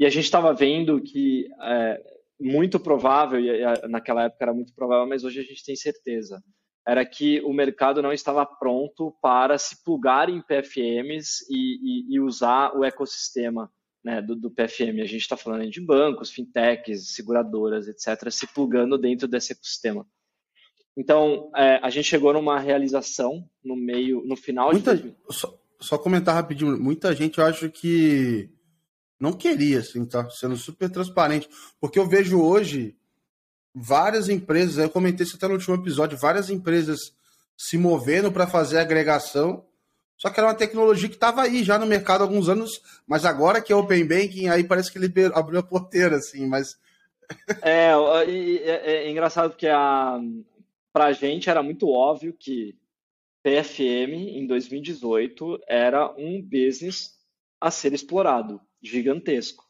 [0.00, 2.02] E a gente estava vendo que é,
[2.40, 6.42] muito provável, e naquela época era muito provável, mas hoje a gente tem certeza,
[6.84, 12.20] era que o mercado não estava pronto para se plugar em PFMs e, e, e
[12.20, 13.70] usar o ecossistema
[14.08, 15.02] né, do, do, PFM.
[15.02, 20.06] A gente está falando de bancos, fintechs, seguradoras, etc., se plugando dentro desse ecossistema.
[20.96, 25.14] Então, é, a gente chegou numa realização no meio, no final muita, de...
[25.30, 28.48] Só, só, comentar rapidinho, muita gente eu acho que
[29.20, 30.28] não queria, assim, tá?
[30.30, 31.46] Sendo super transparente.
[31.78, 32.96] Porque eu vejo hoje
[33.74, 37.12] várias empresas, eu comentei isso até no último episódio, várias empresas
[37.56, 39.66] se movendo para fazer agregação,
[40.18, 43.24] só que era uma tecnologia que estava aí já no mercado há alguns anos, mas
[43.24, 46.76] agora que é Open Banking, aí parece que ele abriu a porteira, assim, mas...
[47.62, 50.18] É, é, é, engraçado porque a,
[50.92, 52.76] para a gente era muito óbvio que
[53.44, 57.16] PFM em 2018 era um business
[57.60, 59.64] a ser explorado, gigantesco,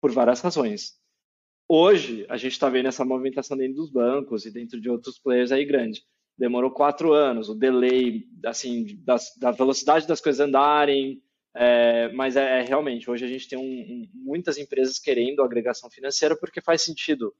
[0.00, 0.98] por várias razões.
[1.68, 5.52] Hoje, a gente está vendo essa movimentação dentro dos bancos e dentro de outros players
[5.52, 6.02] aí grandes.
[6.36, 11.22] Demorou quatro anos, o delay, assim, das, da velocidade das coisas andarem,
[11.54, 15.88] é, mas é, é, realmente, hoje a gente tem um, um, muitas empresas querendo agregação
[15.88, 17.32] financeira porque faz sentido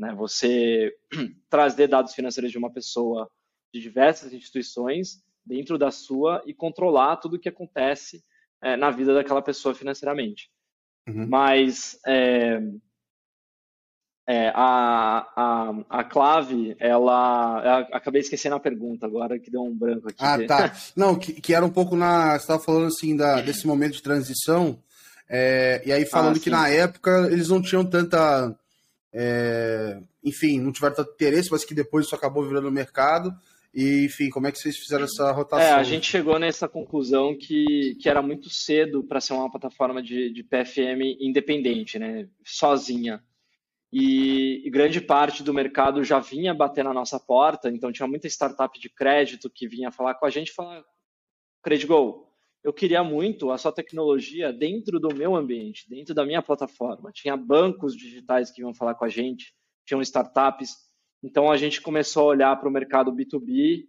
[0.00, 0.14] né?
[0.14, 0.96] Você
[1.48, 3.30] trazer dados financeiros de uma pessoa
[3.72, 8.22] de diversas instituições dentro da sua e controlar tudo o que acontece
[8.62, 10.50] é, na vida daquela pessoa financeiramente.
[11.06, 11.28] Uhum.
[11.28, 11.98] Mas
[14.30, 19.76] é, a, a, a Clave, ela, ela, Acabei esquecendo a pergunta agora, que deu um
[19.76, 20.18] branco aqui.
[20.18, 20.72] Ah, tá.
[20.94, 22.32] Não, que, que era um pouco na.
[22.32, 24.78] Você estava falando assim da, desse momento de transição.
[25.28, 28.56] É, e aí falando ah, que na época eles não tinham tanta
[29.12, 33.34] é, enfim, não tiveram tanto interesse, mas que depois isso acabou virando mercado.
[33.72, 35.64] E, enfim, como é que vocês fizeram essa rotação?
[35.64, 40.02] É, a gente chegou nessa conclusão que, que era muito cedo para ser uma plataforma
[40.02, 43.22] de, de PFM independente, né, sozinha.
[43.92, 48.28] E, e, grande parte do mercado já vinha bater na nossa porta, então tinha muita
[48.28, 50.84] startup de crédito que vinha falar com a gente e falar,
[51.60, 52.30] CredGo,
[52.62, 57.10] eu queria muito a sua tecnologia dentro do meu ambiente, dentro da minha plataforma.
[57.12, 59.54] Tinha bancos digitais que iam falar com a gente,
[59.86, 60.76] tinham startups.
[61.22, 63.86] Então a gente começou a olhar para o mercado B2B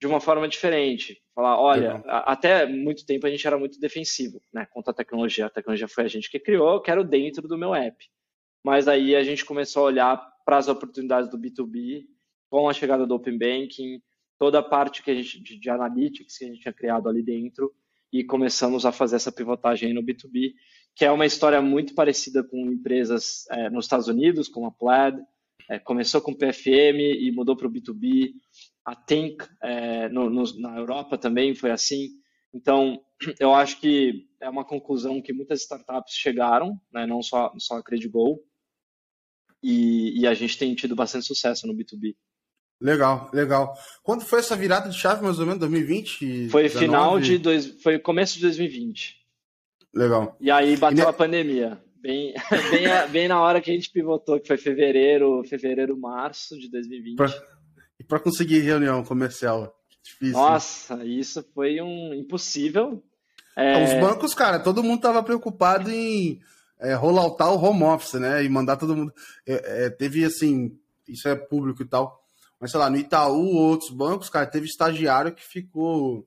[0.00, 1.20] de uma forma diferente.
[1.34, 2.02] Falar, olha, uhum.
[2.06, 4.66] até muito tempo a gente era muito defensivo, né?
[4.70, 5.46] Contra a tecnologia.
[5.46, 8.08] A tecnologia foi a gente que criou, eu quero dentro do meu app.
[8.64, 12.04] Mas aí a gente começou a olhar para as oportunidades do B2B,
[12.50, 14.02] com a chegada do Open Banking,
[14.38, 17.22] toda a parte que a gente, de, de analytics que a gente tinha criado ali
[17.22, 17.72] dentro,
[18.12, 20.52] e começamos a fazer essa pivotagem no B2B,
[20.94, 25.18] que é uma história muito parecida com empresas é, nos Estados Unidos, como a Plaid,
[25.70, 28.32] é, começou com PFM e mudou para o B2B,
[28.84, 32.10] a Think é, no, no, na Europa também foi assim.
[32.52, 33.00] Então,
[33.40, 37.82] eu acho que é uma conclusão que muitas startups chegaram, né, não só, só a
[37.82, 38.40] Credigo,
[39.62, 42.14] e, e a gente tem tido bastante sucesso no B2B.
[42.80, 43.74] Legal, legal.
[44.02, 46.48] Quando foi essa virada de chave, mais ou menos, 2020?
[46.48, 46.84] Foi 19?
[46.84, 49.16] final de dois, foi começo de 2020.
[49.94, 50.36] Legal.
[50.40, 51.80] E aí bateu e a pandemia.
[52.00, 52.34] Bem,
[52.72, 57.16] bem, bem na hora que a gente pivotou, que foi fevereiro, fevereiro, março de 2020.
[57.16, 57.28] Pra,
[58.00, 59.72] e para conseguir reunião comercial.
[60.02, 60.32] Difícil.
[60.32, 63.00] Nossa, isso foi um impossível.
[63.56, 63.84] É...
[63.84, 66.40] Os bancos, cara, todo mundo tava preocupado em
[66.82, 68.44] é, rolloutar o home office, né?
[68.44, 69.12] E mandar todo mundo.
[69.46, 70.76] É, é, teve assim,
[71.08, 72.22] isso é público e tal
[72.62, 76.24] mas sei lá, no Itaú ou outros bancos, cara, teve estagiário que ficou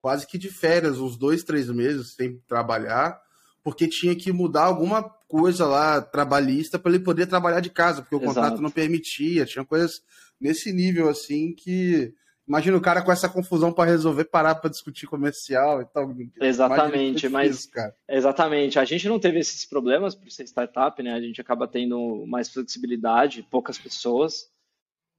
[0.00, 3.20] quase que de férias, uns dois, três meses sem trabalhar,
[3.62, 8.14] porque tinha que mudar alguma coisa lá trabalhista para ele poder trabalhar de casa, porque
[8.14, 8.34] o Exato.
[8.34, 10.00] contrato não permitia, tinha coisas
[10.40, 12.14] nesse nível assim que
[12.46, 16.14] imagina o cara com essa confusão para resolver parar para discutir comercial e tal.
[16.40, 17.94] Exatamente, mas cara.
[18.08, 21.12] exatamente, a gente não teve esses problemas por ser startup, né?
[21.12, 24.52] A gente acaba tendo mais flexibilidade, poucas pessoas.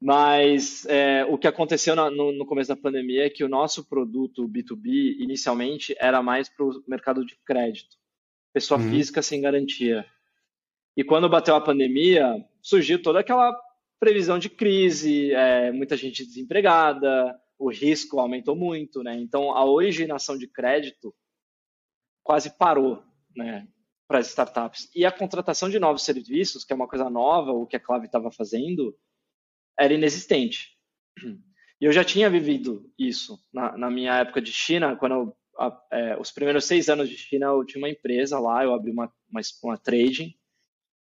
[0.01, 4.47] Mas é, o que aconteceu no, no, começo da pandemia é que o nosso produto
[4.47, 7.95] B2B, inicialmente, era mais para o mercado de crédito,
[8.53, 8.89] pessoa uhum.
[8.89, 10.05] física sem garantia.
[10.97, 13.57] E quando bateu a pandemia, surgiu toda aquela
[13.99, 19.15] previsão de crise, é, muita gente desempregada, o risco aumentou muito, né?
[19.15, 21.13] Então, a originação de crédito
[22.23, 23.03] quase parou,
[23.36, 23.67] né?
[24.08, 24.89] Para as startups.
[24.95, 28.05] E a contratação de novos serviços, que é uma coisa nova, o que a Clave
[28.05, 28.95] estava fazendo,
[29.79, 30.77] era inexistente.
[31.81, 35.81] E eu já tinha vivido isso na, na minha época de China, quando eu, a,
[35.91, 39.12] é, os primeiros seis anos de China eu tinha uma empresa lá, eu abri uma,
[39.29, 40.34] uma, uma trading,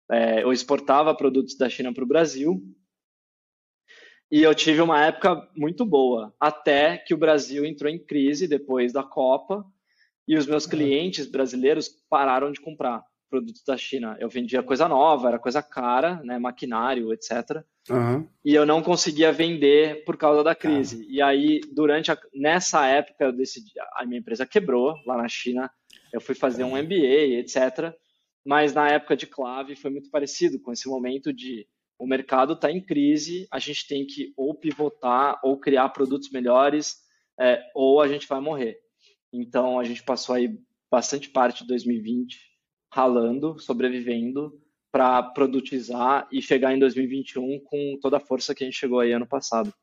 [0.09, 2.59] é, eu exportava produtos da China para o Brasil
[4.33, 8.91] e eu tive uma época muito boa, até que o Brasil entrou em crise depois
[8.91, 9.63] da Copa
[10.27, 10.71] e os meus uhum.
[10.71, 14.17] clientes brasileiros pararam de comprar produtos da China.
[14.19, 17.63] Eu vendia coisa nova, era coisa cara, né, maquinário, etc.
[17.87, 18.27] Uhum.
[18.43, 21.05] E eu não conseguia vender por causa da crise.
[21.07, 25.69] E aí, durante a, nessa época, eu decidi, a minha empresa quebrou lá na China.
[26.11, 27.93] Eu fui fazer um MBA, etc.
[28.43, 31.67] Mas na época de Clave foi muito parecido com esse momento de
[31.97, 36.97] o mercado está em crise, a gente tem que ou pivotar, ou criar produtos melhores,
[37.39, 38.77] é, ou a gente vai morrer.
[39.31, 40.59] Então, a gente passou aí
[40.91, 42.53] bastante parte de 2020
[42.91, 44.53] ralando, sobrevivendo,
[44.91, 49.11] para produtizar e chegar em 2021 com toda a força que a gente chegou aí
[49.11, 49.73] ano passado.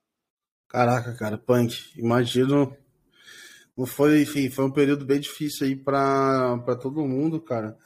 [0.68, 1.74] Caraca, cara, punk.
[1.96, 2.76] Imagino.
[3.86, 7.76] Foi, enfim, foi um período bem difícil aí para todo mundo, cara.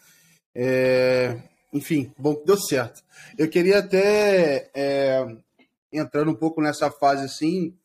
[0.55, 1.41] É,
[1.75, 3.03] enfim, bom que deu certo.
[3.37, 5.37] Eu queria até, é,
[5.93, 7.77] entrando um pouco nessa fase assim,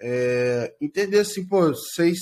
[0.00, 2.18] é, entender assim, pô, vocês,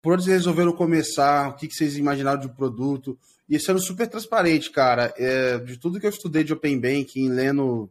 [0.00, 4.08] por onde vocês resolveram começar, o que, que vocês imaginaram de produto, e sendo super
[4.08, 7.90] transparente, cara, é, de tudo que eu estudei de Open Banking, lendo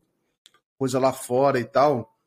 [0.80, 2.18] coisa lá fora e tal,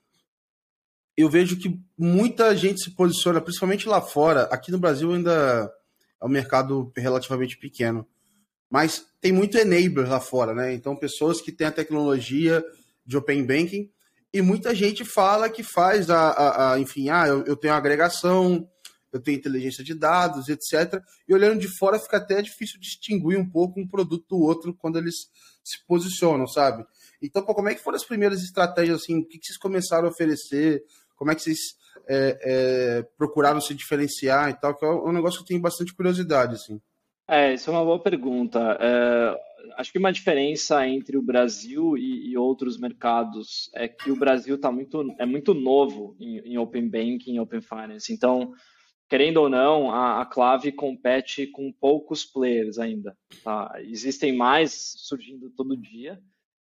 [1.17, 5.73] eu vejo que muita gente se posiciona, principalmente lá fora, aqui no Brasil ainda
[6.21, 8.07] é um mercado relativamente pequeno,
[8.73, 10.73] mas tem muito enabler lá fora, né?
[10.73, 12.65] Então, pessoas que têm a tecnologia
[13.05, 13.91] de Open Banking
[14.33, 18.67] e muita gente fala que faz a, a, a enfim, ah, eu, eu, tenho agregação,
[19.13, 21.03] eu tenho inteligência de dados, etc.
[21.29, 24.97] E olhando de fora fica até difícil distinguir um pouco um produto do outro quando
[24.97, 25.17] eles
[25.63, 26.83] se posicionam, sabe?
[27.21, 30.09] Então, pô, como é que foram as primeiras estratégias, assim, o que, que vocês começaram
[30.09, 30.83] a oferecer,
[31.15, 31.59] como é que vocês
[32.09, 35.95] é, é, procuraram se diferenciar e tal, que é um negócio que eu tenho bastante
[35.95, 36.81] curiosidade, assim.
[37.29, 38.77] É, isso é uma boa pergunta.
[38.81, 39.41] É,
[39.77, 44.59] acho que uma diferença entre o Brasil e, e, outros mercados é que o Brasil
[44.59, 48.13] tá muito, é muito novo em, em Open Banking, Open Finance.
[48.13, 48.53] Então,
[49.09, 53.17] querendo ou não, a, a Clave compete com poucos players ainda.
[53.45, 53.73] Tá?
[53.83, 56.21] Existem mais surgindo todo dia,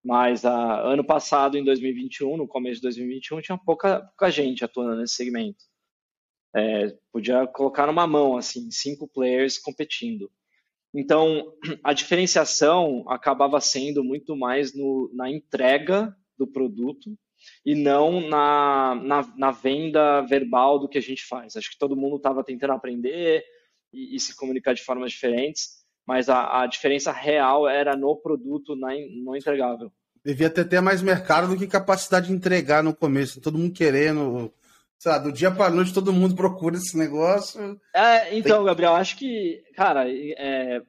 [0.04, 4.98] mas a, ano passado, em 2021, no começo de 2021, tinha pouca, pouca gente atuando
[4.98, 5.64] nesse segmento.
[6.56, 10.30] É, podia colocar numa mão, assim, cinco players competindo.
[10.94, 11.52] Então,
[11.84, 17.18] a diferenciação acabava sendo muito mais no, na entrega do produto
[17.66, 21.56] e não na, na, na, venda verbal do que a gente faz.
[21.56, 23.44] Acho que todo mundo estava tentando aprender
[23.92, 28.76] e, e, se comunicar de formas diferentes, mas a, a diferença real era no produto,
[28.76, 28.90] na,
[29.24, 29.92] no entregável.
[30.24, 33.42] Devia ter até mais mercado do que capacidade de entregar no começo.
[33.42, 34.54] Todo mundo querendo
[35.04, 37.78] sei lá, do dia para noite todo mundo procura esse negócio.
[37.94, 38.66] É, então, Tem...
[38.68, 40.82] Gabriel, acho que, cara, é,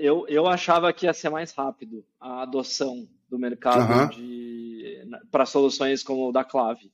[0.00, 5.10] eu, eu achava que ia ser mais rápido a adoção do mercado uhum.
[5.30, 6.90] para soluções como o da Clave.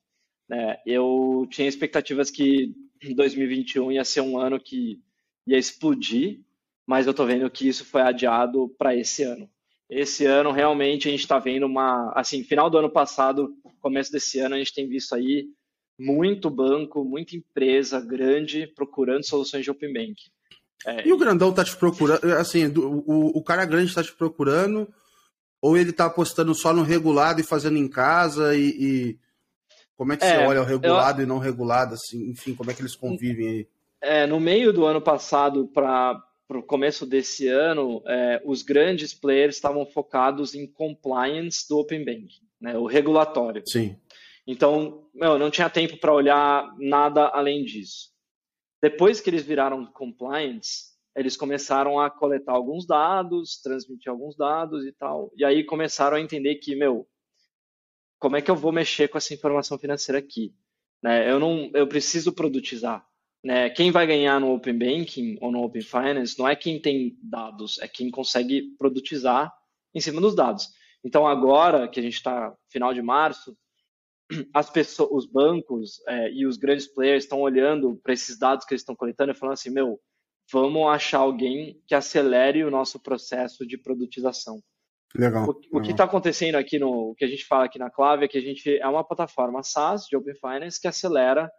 [0.46, 0.76] Né?
[0.85, 2.74] Eu tinha expectativas que
[3.16, 5.00] 2021 ia ser um ano que
[5.46, 6.40] ia explodir,
[6.87, 9.48] mas eu estou vendo que isso foi adiado para esse ano.
[9.88, 14.38] Esse ano realmente a gente está vendo uma, assim, final do ano passado, começo desse
[14.38, 15.48] ano a gente tem visto aí
[15.98, 20.14] muito banco, muita empresa grande procurando soluções de Open Bank.
[20.85, 24.92] É, e o grandão tá te procurando, assim, o, o cara grande tá te procurando,
[25.61, 29.18] ou ele tá apostando só no regulado e fazendo em casa, e, e...
[29.96, 31.24] como é que é, você olha o regulado eu...
[31.24, 33.68] e não regulado, assim, enfim, como é que eles convivem aí?
[34.00, 39.55] É, no meio do ano passado para o começo desse ano, é, os grandes players
[39.55, 43.62] estavam focados em compliance do Open Banking, né, o regulatório.
[43.64, 43.96] Sim.
[44.46, 48.11] Então, meu, não tinha tempo para olhar nada além disso.
[48.83, 54.92] Depois que eles viraram compliance, eles começaram a coletar alguns dados, transmitir alguns dados e
[54.92, 55.31] tal.
[55.37, 57.07] E aí começaram a entender que, meu,
[58.18, 60.55] como é que eu vou mexer com essa informação financeira aqui?
[61.02, 61.31] Né?
[61.31, 63.07] Eu não, eu preciso produtizar.
[63.44, 63.68] Né?
[63.70, 67.78] Quem vai ganhar no Open Banking ou no Open Finance não é quem tem dados,
[67.81, 69.52] é quem consegue produtizar
[69.94, 70.68] em cima dos dados.
[71.05, 73.57] Então agora que a gente está final de março,
[74.55, 78.75] as pessoas, os bancos é, e os grandes players estão olhando para esses dados que
[78.75, 80.01] eles estão coletando e falando assim, meu,
[80.51, 84.62] vamos achar alguém que acelere o nosso processo de produtização.
[85.14, 85.49] Legal.
[85.49, 88.25] O, o que está acontecendo aqui no, o que a gente fala aqui na Clave
[88.25, 91.51] é que a gente é uma plataforma SaaS de Open Finance que acelera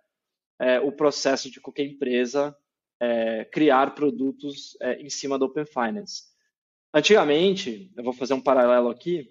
[0.60, 2.56] é, o processo de qualquer empresa
[3.00, 6.24] é, criar produtos é, em cima do Open Finance.
[6.94, 9.30] Antigamente, eu vou fazer um paralelo aqui.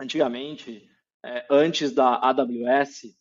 [0.00, 0.88] Antigamente,
[1.24, 3.14] é, antes da AWS,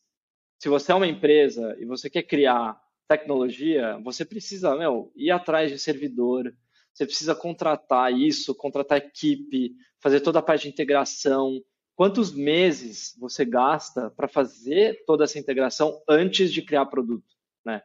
[0.60, 5.72] se você é uma empresa e você quer criar tecnologia, você precisa meu, ir atrás
[5.72, 6.54] de servidor,
[6.94, 11.62] você precisa contratar isso, contratar equipe, fazer toda a parte de integração.
[11.96, 17.36] Quantos meses você gasta para fazer toda essa integração antes de criar produto?
[17.66, 17.82] Né?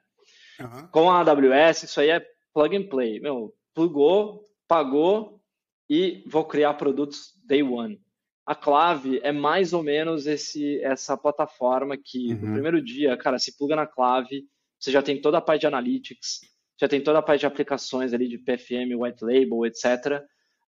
[0.61, 0.89] Uhum.
[0.89, 3.21] Com a AWS, isso aí é plug and play.
[3.21, 5.41] Meu, plugou, pagou
[5.89, 8.01] e vou criar produtos day one
[8.47, 12.41] a Clave é mais ou menos esse, essa plataforma que uhum.
[12.41, 14.45] no primeiro dia, cara, se pluga na Clave,
[14.79, 16.43] você já tem toda a parte de analytics,
[16.81, 20.23] já tem toda a parte de aplicações ali de PFM, white label, etc.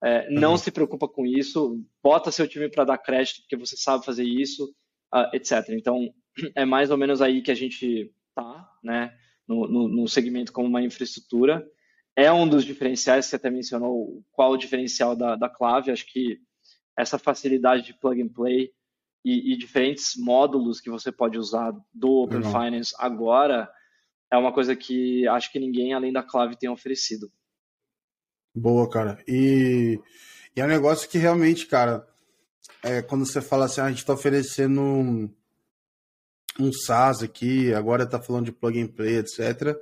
[0.04, 0.58] É, não uhum.
[0.58, 4.66] se preocupa com isso, bota seu time para dar crédito, porque você sabe fazer isso,
[5.14, 5.70] uh, etc.
[5.70, 6.12] Então,
[6.56, 9.14] é mais ou menos aí que a gente tá, né,
[9.48, 11.64] no, no, no segmento como uma infraestrutura.
[12.16, 16.40] É um dos diferenciais, você até mencionou qual o diferencial da, da Clave, acho que
[16.98, 18.72] essa facilidade de plug and play
[19.24, 22.52] e, e diferentes módulos que você pode usar do Open Legal.
[22.52, 23.70] Finance agora
[24.32, 27.32] é uma coisa que acho que ninguém além da Clave tem oferecido.
[28.54, 29.24] Boa, cara.
[29.28, 30.00] E,
[30.56, 32.08] e é um negócio que realmente, cara,
[32.82, 35.30] é, quando você fala assim, ah, a gente está oferecendo um,
[36.60, 39.78] um SaaS aqui, agora está falando de plug and play, etc.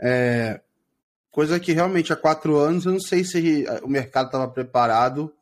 [0.00, 0.60] É,
[1.30, 5.34] coisa que realmente há quatro anos eu não sei se o mercado estava preparado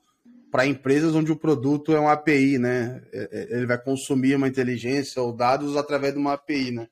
[0.52, 3.02] para empresas onde o produto é uma API, né?
[3.10, 6.88] É, é, ele vai consumir uma inteligência ou dados através de uma API, né?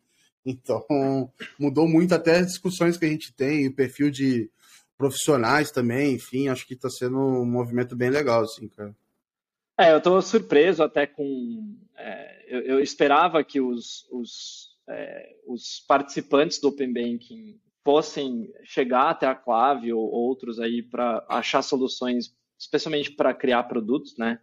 [0.47, 0.83] Então,
[1.59, 4.51] mudou muito até as discussões que a gente tem, o perfil de
[4.97, 8.97] profissionais também, enfim, acho que está sendo um movimento bem legal, assim, cara.
[9.79, 11.77] É, eu estou surpreso até com.
[11.99, 19.11] É, eu, eu, esperava que os, os, é, os participantes do Open Banking fossem chegar
[19.11, 24.39] até a Clave ou outros aí para achar soluções, especialmente para criar produtos, né?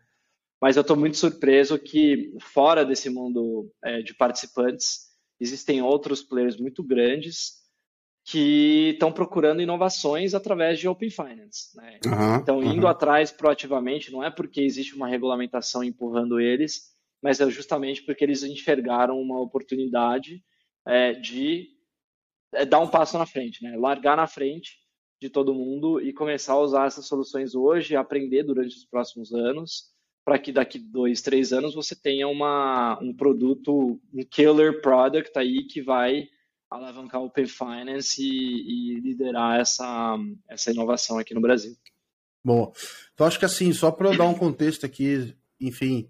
[0.60, 5.08] Mas eu estou muito surpreso que fora desse mundo é, de participantes
[5.40, 7.58] existem outros players muito grandes
[8.26, 11.78] que estão procurando inovações através de Open Finance.
[11.78, 12.00] Né?
[12.06, 12.90] Uhum, então, indo uhum.
[12.90, 16.92] atrás proativamente, não é porque existe uma regulamentação empurrando eles,
[17.22, 20.44] mas é justamente porque eles enxergaram uma oportunidade
[20.86, 21.70] é, de
[22.54, 23.78] é, dar um passo na frente, né?
[23.78, 24.87] largar na frente
[25.20, 29.92] de todo mundo e começar a usar essas soluções hoje, aprender durante os próximos anos,
[30.24, 35.64] para que daqui dois, três anos você tenha uma, um produto, um killer product aí
[35.64, 36.28] que vai
[36.70, 40.18] alavancar o Open Finance e, e, liderar essa,
[40.50, 41.76] essa inovação aqui no Brasil.
[42.44, 42.74] Bom,
[43.14, 46.10] então acho que assim, só para dar um contexto aqui, enfim,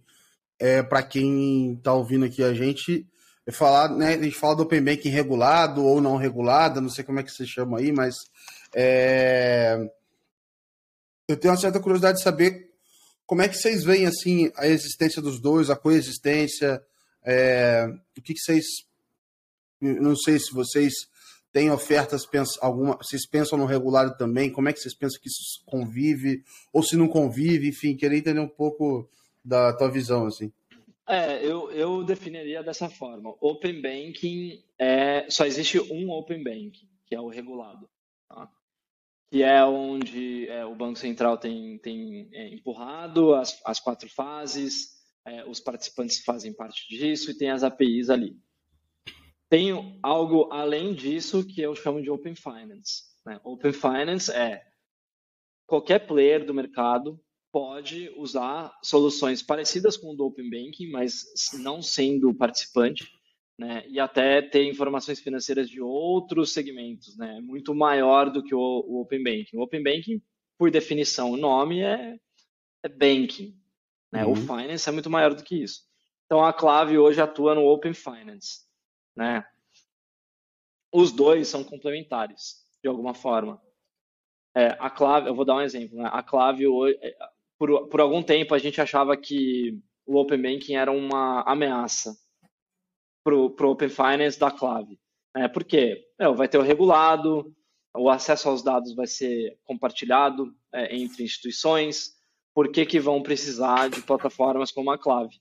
[0.59, 3.07] é, para quem está ouvindo aqui a gente,
[3.45, 7.03] é falar, né, a gente fala do Open Banking regulado ou não regulado, não sei
[7.03, 8.15] como é que se chama aí, mas
[8.79, 9.75] é,
[11.27, 12.69] eu tenho uma certa curiosidade de saber
[13.25, 16.79] como é que vocês veem assim a existência dos dois, a coexistência,
[17.25, 18.65] é, o que, que vocês
[19.81, 20.93] não sei se vocês
[21.51, 22.23] têm ofertas,
[22.61, 26.83] alguma, vocês pensam no regulado também, como é que vocês pensam que isso convive, ou
[26.83, 29.09] se não convive, enfim, queria entender um pouco
[29.43, 30.51] da tua visão, assim.
[31.07, 33.33] É, eu, eu definiria dessa forma.
[33.39, 37.89] Open Banking é só existe um Open Banking, que é o regulado,
[38.27, 38.51] tá?
[39.29, 44.97] Que é onde é, o Banco Central tem, tem é, empurrado as, as quatro fases,
[45.25, 48.37] é, os participantes fazem parte disso e tem as APIs ali.
[49.49, 53.03] Tem algo além disso que eu chamo de Open Finance.
[53.25, 53.39] Né?
[53.43, 54.61] Open Finance é
[55.65, 57.19] qualquer player do mercado
[57.51, 63.09] pode usar soluções parecidas com o do Open Banking, mas não sendo participante,
[63.57, 63.83] né?
[63.87, 67.39] e até ter informações financeiras de outros segmentos, né?
[67.41, 69.57] muito maior do que o, o Open Banking.
[69.57, 70.21] O Open Banking,
[70.57, 72.19] por definição, o nome é,
[72.83, 73.55] é banking.
[74.11, 74.25] Né?
[74.25, 74.33] Uhum.
[74.33, 75.81] O finance é muito maior do que isso.
[76.25, 78.67] Então a Clave hoje atua no Open Finance
[79.17, 79.43] né?
[80.93, 83.59] Os dois são complementares, de alguma forma.
[84.55, 86.09] É, a clave, eu vou dar um exemplo, né?
[86.13, 86.65] A clave,
[87.01, 87.15] é,
[87.57, 92.15] por, por algum tempo, a gente achava que o Open Banking era uma ameaça
[93.55, 94.99] para o Open Finance da clave.
[95.35, 96.05] É, por quê?
[96.19, 97.53] É, vai ter o regulado,
[97.95, 102.15] o acesso aos dados vai ser compartilhado é, entre instituições,
[102.53, 105.35] por que, que vão precisar de plataformas como a clave?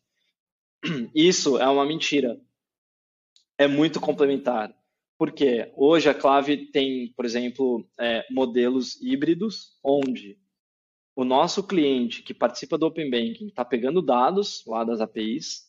[1.15, 2.39] Isso é uma mentira
[3.59, 4.75] é muito complementar.
[5.19, 10.39] Porque hoje a Clave tem, por exemplo, é, modelos híbridos, onde
[11.15, 15.66] o nosso cliente que participa do Open Banking está pegando dados lá das APIs,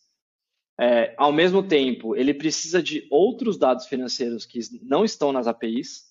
[0.79, 6.05] é, ao mesmo tempo, ele precisa de outros dados financeiros que não estão nas APIs,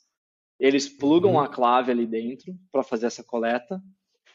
[0.59, 1.41] eles plugam uhum.
[1.41, 3.81] a clave ali dentro para fazer essa coleta,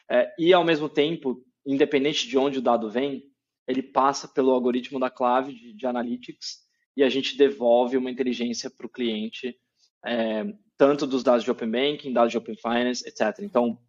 [0.10, 3.24] é, e ao mesmo tempo, independente de onde o dado vem,
[3.68, 6.60] ele passa pelo algoritmo da clave de, de analytics
[6.96, 9.58] e a gente devolve uma inteligência para o cliente,
[10.06, 10.46] é,
[10.78, 13.40] tanto dos dados de Open Banking, dados de Open Finance, etc.
[13.42, 13.80] Então,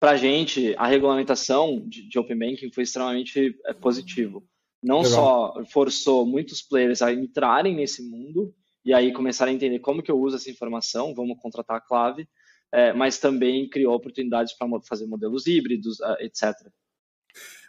[0.00, 4.46] para a gente, a regulamentação de, de, Open Banking foi extremamente é, positivo.
[4.82, 5.12] Não Legal.
[5.12, 8.54] só forçou muitos players a entrarem nesse mundo
[8.84, 12.28] e aí começarem a entender como que eu uso essa informação, vamos contratar a clave,
[12.72, 16.54] é, mas também criou oportunidades para fazer modelos híbridos, etc.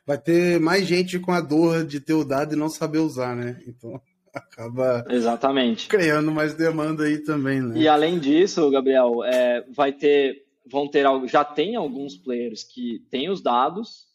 [0.06, 3.36] Vai ter mais gente com a dor de ter o dado e não saber usar,
[3.36, 3.62] né?
[3.68, 4.00] Então
[4.34, 5.88] acaba Exatamente.
[5.88, 7.80] criando mais demanda aí também, né?
[7.80, 13.30] E além disso, Gabriel, é, vai ter vão ter já tem alguns players que têm
[13.30, 14.07] os dados,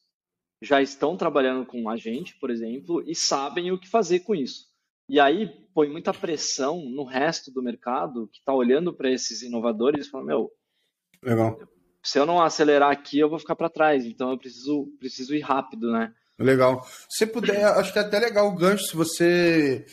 [0.62, 4.70] já estão trabalhando com a gente, por exemplo, e sabem o que fazer com isso.
[5.08, 10.06] E aí põe muita pressão no resto do mercado que está olhando para esses inovadores
[10.06, 10.50] e fala, meu,
[11.20, 11.58] Legal.
[12.02, 14.06] se eu não acelerar aqui, eu vou ficar para trás.
[14.06, 16.14] Então eu preciso, preciso ir rápido, né?
[16.38, 16.86] Legal.
[17.10, 19.84] Se puder, acho que é até legal o gancho, se você,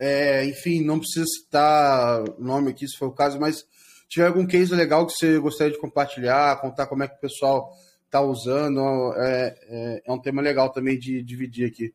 [0.00, 3.64] é, enfim, não precisa citar o nome aqui, se for o caso, mas
[4.08, 7.72] tiver algum case legal que você gostaria de compartilhar, contar como é que o pessoal
[8.08, 8.80] está usando,
[9.16, 11.94] é, é, é, um tema legal também de dividir aqui.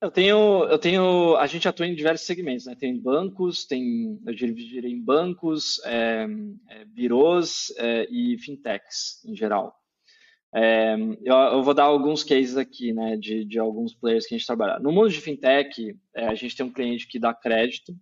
[0.00, 2.74] Eu tenho, eu tenho, a gente atua em diversos segmentos, né?
[2.78, 6.26] Tem bancos, tem, eu dividirei em bancos, é,
[6.68, 9.76] é, birôs é, e fintechs em geral.
[10.54, 14.38] É, eu, eu, vou dar alguns cases aqui, né, de, de alguns players que a
[14.38, 14.78] gente trabalha.
[14.78, 17.94] No mundo de fintech, é, a gente tem um cliente que dá crédito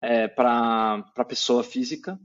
[0.00, 2.18] é, para pessoa física,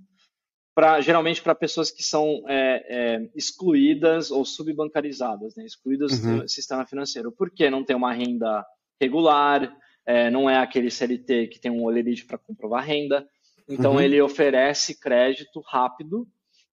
[0.78, 6.42] pra, geralmente para pessoas que são é, é, excluídas ou subbancarizadas, né, excluídas uhum.
[6.42, 7.32] do sistema financeiro.
[7.32, 8.64] Por que não tem uma renda
[9.02, 9.76] regular?
[10.06, 13.28] É, não é aquele CLT que tem um olerite para comprovar renda.
[13.68, 14.02] Então, uhum.
[14.02, 16.28] ele oferece crédito rápido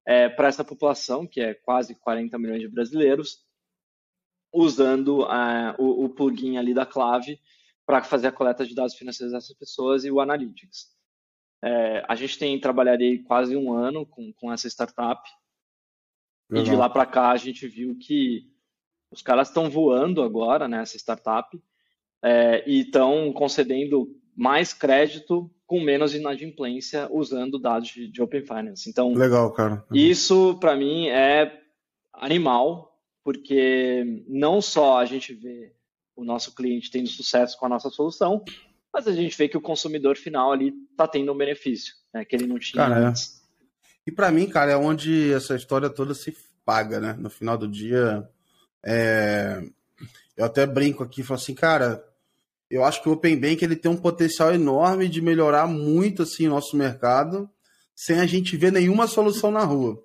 [0.05, 3.39] é, para essa população, que é quase 40 milhões de brasileiros,
[4.53, 7.39] usando uh, o, o, plugin ali da Clave
[7.87, 10.94] para fazer a coleta de dados financeiros dessas pessoas e o Analytics.
[11.63, 15.27] É, a gente tem trabalhado aí quase um ano com, com essa startup
[16.51, 18.47] e de lá para cá a gente viu que
[19.11, 21.59] os caras estão voando agora nessa né, startup
[22.23, 28.89] é, e estão concedendo mais crédito com menos inadimplência usando dados de, de Open Finance.
[28.89, 29.85] Então, legal, cara.
[29.89, 29.97] Uhum.
[29.97, 31.61] Isso para mim é
[32.13, 35.73] animal, porque não só a gente vê
[36.15, 38.43] o nosso cliente tendo sucesso com a nossa solução,
[38.95, 42.33] mas a gente vê que o consumidor final ali está tendo um benefício, né, que
[42.33, 43.05] ele não tinha cara, é.
[43.07, 43.41] antes.
[43.41, 43.65] É.
[44.07, 46.33] E para mim, cara, é onde essa história toda se
[46.63, 47.13] paga, né?
[47.19, 48.25] No final do dia,
[48.85, 49.61] é...
[50.37, 52.05] eu até brinco aqui, falo assim, cara,
[52.71, 56.47] eu acho que o Open Bank ele tem um potencial enorme de melhorar muito assim
[56.47, 57.49] o nosso mercado,
[57.93, 60.01] sem a gente ver nenhuma solução na rua.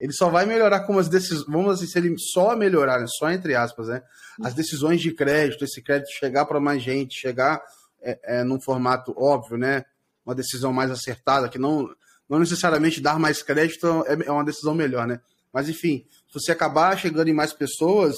[0.00, 3.06] Ele só vai melhorar como as decisões, vamos assim, se ele só melhorar, né?
[3.06, 4.02] só entre aspas, né?
[4.42, 7.62] As decisões de crédito, esse crédito chegar para mais gente, chegar
[8.02, 9.84] é, é, num formato óbvio, né?
[10.24, 11.88] Uma decisão mais acertada, que não,
[12.28, 15.20] não necessariamente dar mais crédito é, é uma decisão melhor, né?
[15.52, 18.16] Mas enfim, se você acabar chegando em mais pessoas,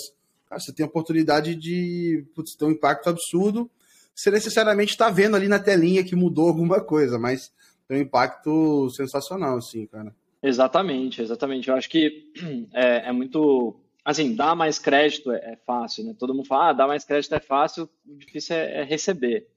[0.48, 3.70] cara, você tem a oportunidade de putz, ter um impacto absurdo
[4.14, 7.52] você necessariamente está vendo ali na telinha que mudou alguma coisa, mas
[7.88, 10.14] tem um impacto sensacional, assim, cara.
[10.42, 11.68] Exatamente, exatamente.
[11.68, 12.30] Eu acho que
[12.72, 13.76] é, é muito.
[14.04, 16.14] Assim, dar mais crédito é, é, fácil, né?
[16.18, 19.48] Todo mundo fala, ah, dar mais crédito é fácil, o difícil é, é receber.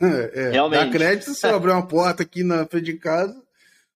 [0.00, 0.50] É, é.
[0.50, 0.84] Realmente.
[0.84, 3.40] Dar crédito, se eu abrir uma porta aqui na frente de casa,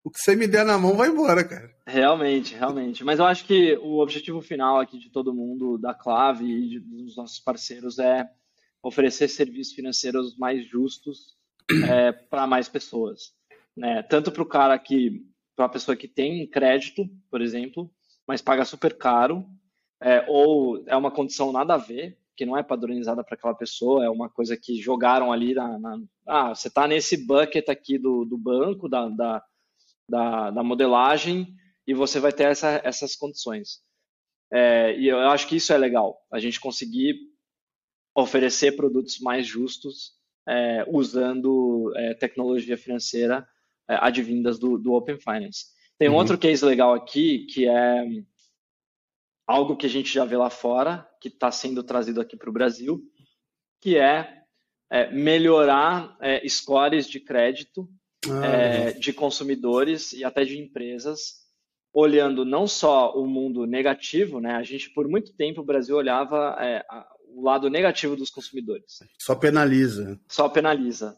[0.04, 1.70] o que você me der na mão vai embora, cara.
[1.86, 3.04] Realmente, realmente.
[3.04, 6.80] Mas eu acho que o objetivo final aqui de todo mundo, da Clave e de,
[6.80, 8.28] dos nossos parceiros, é
[8.82, 11.36] oferecer serviços financeiros mais justos
[11.88, 13.32] é, para mais pessoas.
[13.76, 14.02] Né?
[14.02, 17.90] Tanto para o cara que, para a pessoa que tem crédito, por exemplo,
[18.26, 19.46] mas paga super caro,
[20.00, 24.04] é, ou é uma condição nada a ver, que não é padronizada para aquela pessoa,
[24.04, 25.76] é uma coisa que jogaram ali na.
[25.76, 29.44] na ah, você está nesse bucket aqui do, do banco, da, da,
[30.08, 31.48] da, da modelagem,
[31.84, 33.80] e você vai ter essa, essas condições.
[34.52, 37.16] É, e eu acho que isso é legal, a gente conseguir
[38.14, 40.12] oferecer produtos mais justos
[40.46, 43.46] é, usando é, tecnologia financeira
[43.90, 45.66] é, advindas do, do, Open Finance.
[45.98, 46.18] Tem um uhum.
[46.18, 48.04] outro case legal aqui que é
[49.46, 52.52] algo que a gente já vê lá fora, que está sendo trazido aqui para o
[52.52, 53.02] Brasil,
[53.80, 54.42] que é,
[54.90, 57.88] é melhorar é, scores de crédito
[58.28, 61.46] ah, é, de consumidores e até de empresas,
[61.92, 64.54] olhando não só o mundo negativo, né?
[64.54, 66.84] A gente por muito tempo o Brasil olhava é,
[67.28, 68.98] o lado negativo dos consumidores.
[69.18, 70.20] Só penaliza.
[70.28, 71.16] Só penaliza.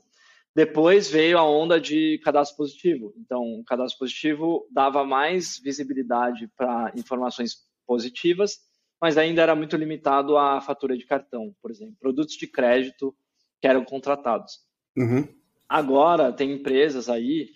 [0.55, 3.15] Depois veio a onda de cadastro positivo.
[3.17, 8.59] Então, o cadastro positivo dava mais visibilidade para informações positivas,
[9.01, 13.15] mas ainda era muito limitado à fatura de cartão, por exemplo, produtos de crédito
[13.61, 14.61] que eram contratados.
[14.97, 15.27] Uhum.
[15.69, 17.51] Agora, tem empresas aí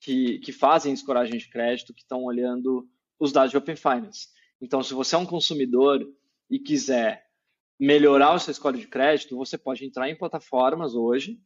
[0.00, 2.86] que, que fazem escoragem de crédito, que estão olhando
[3.18, 4.28] os dados de Open Finance.
[4.60, 6.06] Então, se você é um consumidor
[6.50, 7.24] e quiser
[7.78, 11.38] melhorar o seu score de crédito, você pode entrar em plataformas hoje,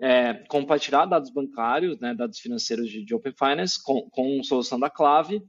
[0.00, 4.90] é, compartilhar dados bancários, né, dados financeiros de, de Open Finance com, com solução da
[4.90, 5.42] Clave.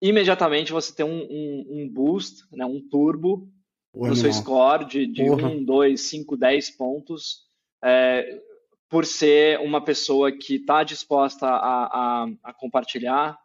[0.00, 3.48] Imediatamente você tem um, um, um boost, né, um turbo
[3.94, 7.48] no seu score de, de 1, 2, 5, 10 pontos,
[7.82, 8.40] é,
[8.88, 11.84] por ser uma pessoa que está disposta a,
[12.22, 13.38] a, a compartilhar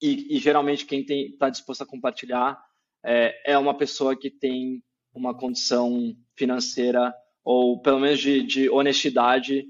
[0.00, 2.58] e, e, geralmente quem está disposto a compartilhar
[3.04, 7.12] é, é uma pessoa que tem uma condição financeira
[7.44, 9.66] ou pelo menos de, de honestidade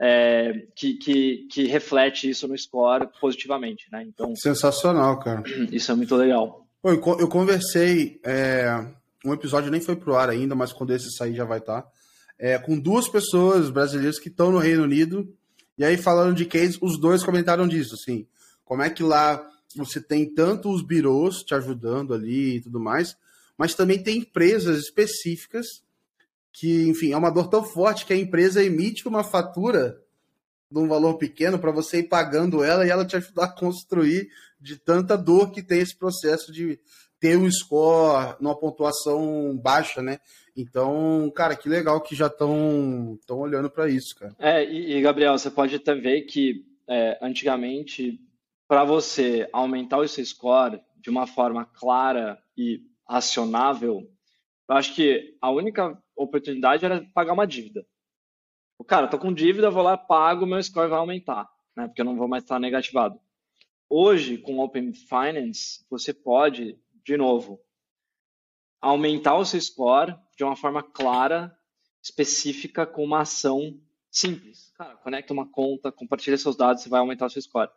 [0.00, 4.02] é, que, que, que, reflete isso no score positivamente, né?
[4.02, 5.42] Então sensacional, cara.
[5.70, 6.66] Isso é muito legal.
[6.82, 6.98] Eu,
[7.28, 8.86] conversei é,
[9.22, 11.82] um episódio nem foi pro ar ainda, mas quando esse sair já vai estar.
[11.82, 11.88] Tá,
[12.38, 15.30] é, com duas pessoas brasileiras que estão no Reino Unido
[15.76, 18.26] e aí falando de case, os dois comentaram disso, assim,
[18.64, 19.46] como é que lá
[19.76, 23.14] você tem tanto os birôs te ajudando ali e tudo mais,
[23.58, 25.66] mas também tem empresas específicas
[26.52, 30.00] que, enfim, é uma dor tão forte que a empresa emite uma fatura
[30.70, 34.28] de um valor pequeno para você ir pagando ela e ela te ajudar a construir
[34.60, 36.78] de tanta dor que tem esse processo de
[37.18, 40.18] ter um score numa pontuação baixa, né?
[40.56, 44.34] Então, cara, que legal que já estão olhando para isso, cara.
[44.38, 48.20] É, e, e, Gabriel, você pode até ver que é, antigamente,
[48.66, 54.08] para você aumentar o seu score de uma forma clara e racionável,
[54.68, 57.86] eu acho que a única oportunidade era pagar uma dívida.
[58.78, 61.86] O cara, tô com dívida, vou lá, pago, meu score vai aumentar, né?
[61.86, 63.20] Porque eu não vou mais estar negativado.
[63.88, 67.60] Hoje, com Open Finance, você pode, de novo,
[68.80, 71.54] aumentar o seu score de uma forma clara,
[72.02, 73.78] específica, com uma ação
[74.10, 74.72] simples.
[74.76, 77.70] Cara, conecta uma conta, compartilha seus dados, você vai aumentar o seu score.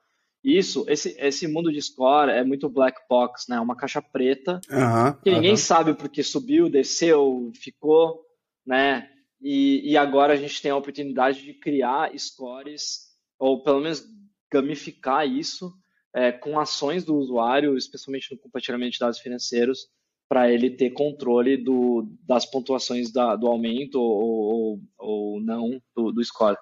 [0.43, 3.59] Isso, esse, esse mundo de score é muito black box, né?
[3.59, 5.57] Uma caixa preta uhum, que ninguém uhum.
[5.57, 8.22] sabe porque subiu, desceu, ficou,
[8.65, 9.09] né?
[9.41, 14.03] E, e agora a gente tem a oportunidade de criar scores, ou pelo menos
[14.51, 15.73] gamificar isso
[16.15, 19.87] é, com ações do usuário, especialmente no compartilhamento de dados financeiros,
[20.29, 26.11] para ele ter controle do, das pontuações da, do aumento ou, ou, ou não do,
[26.11, 26.57] do score.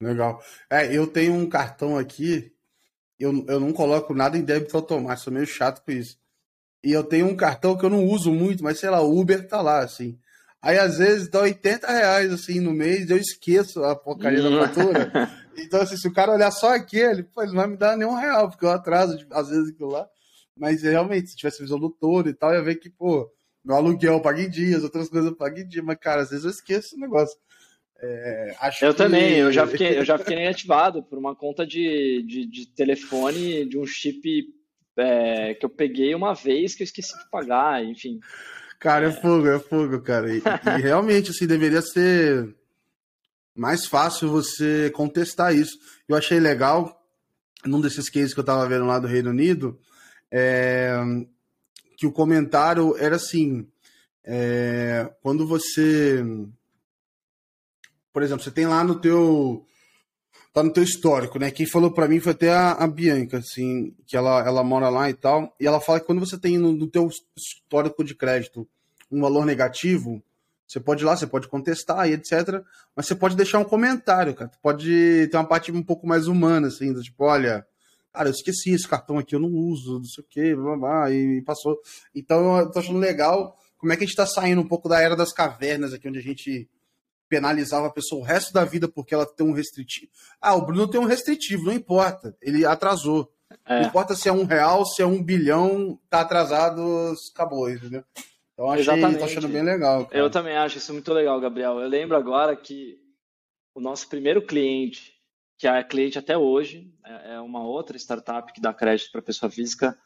[0.00, 0.42] Legal.
[0.70, 2.52] É, eu tenho um cartão aqui
[3.18, 6.18] eu, eu não coloco nada em débito automático, sou meio chato com isso.
[6.84, 9.46] E eu tenho um cartão que eu não uso muito, mas sei lá, o Uber
[9.48, 10.18] tá lá, assim.
[10.66, 14.66] Aí às vezes dá 80 reais assim no mês, eu esqueço a porcaria da hum.
[14.66, 15.12] fatura.
[15.56, 18.16] então, assim, se o cara olhar só aquele, pô, ele não vai me dar nenhum
[18.16, 20.08] real, porque eu atraso às vezes aquilo lá.
[20.56, 23.30] Mas realmente, se tivesse visão do todo e tal, ia ver que, pô,
[23.64, 26.30] meu aluguel eu pago em dias, outras coisas eu pago em dia, mas, cara, às
[26.30, 27.38] vezes eu esqueço o negócio.
[28.02, 28.98] É, eu que...
[28.98, 33.64] também, eu já fiquei, eu já fiquei negativado por uma conta de, de, de telefone
[33.66, 34.52] de um chip
[34.98, 38.18] é, que eu peguei uma vez que eu esqueci de pagar, enfim.
[38.78, 40.34] Cara, é, fogo, é fogo, cara.
[40.34, 42.54] E, e realmente, assim, deveria ser
[43.54, 45.78] mais fácil você contestar isso.
[46.08, 47.02] Eu achei legal,
[47.64, 49.78] num desses cases que eu tava vendo lá do Reino Unido,
[50.30, 50.94] é,
[51.96, 53.66] que o comentário era assim:
[54.24, 56.22] é, quando você
[58.16, 59.66] por exemplo, você tem lá no teu
[60.56, 61.50] tá no teu histórico, né?
[61.50, 65.10] Quem falou para mim foi até a, a, Bianca, assim, que ela, ela mora lá
[65.10, 68.66] e tal, e ela fala que quando você tem no, no teu histórico de crédito
[69.12, 70.22] um valor negativo,
[70.66, 72.64] você pode ir lá, você pode contestar e etc,
[72.96, 74.48] mas você pode deixar um comentário, cara.
[74.48, 77.66] Tu pode ter uma parte um pouco mais humana, assim, do tipo, olha,
[78.10, 81.10] cara, eu esqueci esse cartão aqui, eu não uso, não sei o quê, blá, blá,
[81.10, 81.78] e passou.
[82.14, 85.02] Então, eu tô achando legal como é que a gente tá saindo um pouco da
[85.02, 86.66] era das cavernas aqui, onde a gente
[87.28, 90.10] penalizava a pessoa o resto da vida porque ela tem um restritivo.
[90.40, 92.36] Ah, o Bruno tem um restritivo, não importa.
[92.40, 93.32] Ele atrasou.
[93.64, 93.80] É.
[93.80, 98.04] Não importa se é um real, se é um bilhão, tá atrasado, acabou, entendeu?
[98.52, 99.18] Então achei, Exatamente.
[99.18, 100.06] tô achando bem legal.
[100.06, 100.18] Cara.
[100.18, 101.78] Eu também acho isso muito legal, Gabriel.
[101.78, 102.98] Eu lembro agora que
[103.74, 105.12] o nosso primeiro cliente,
[105.58, 109.50] que é cliente até hoje, é, é uma outra startup que dá crédito para pessoa
[109.50, 109.96] física.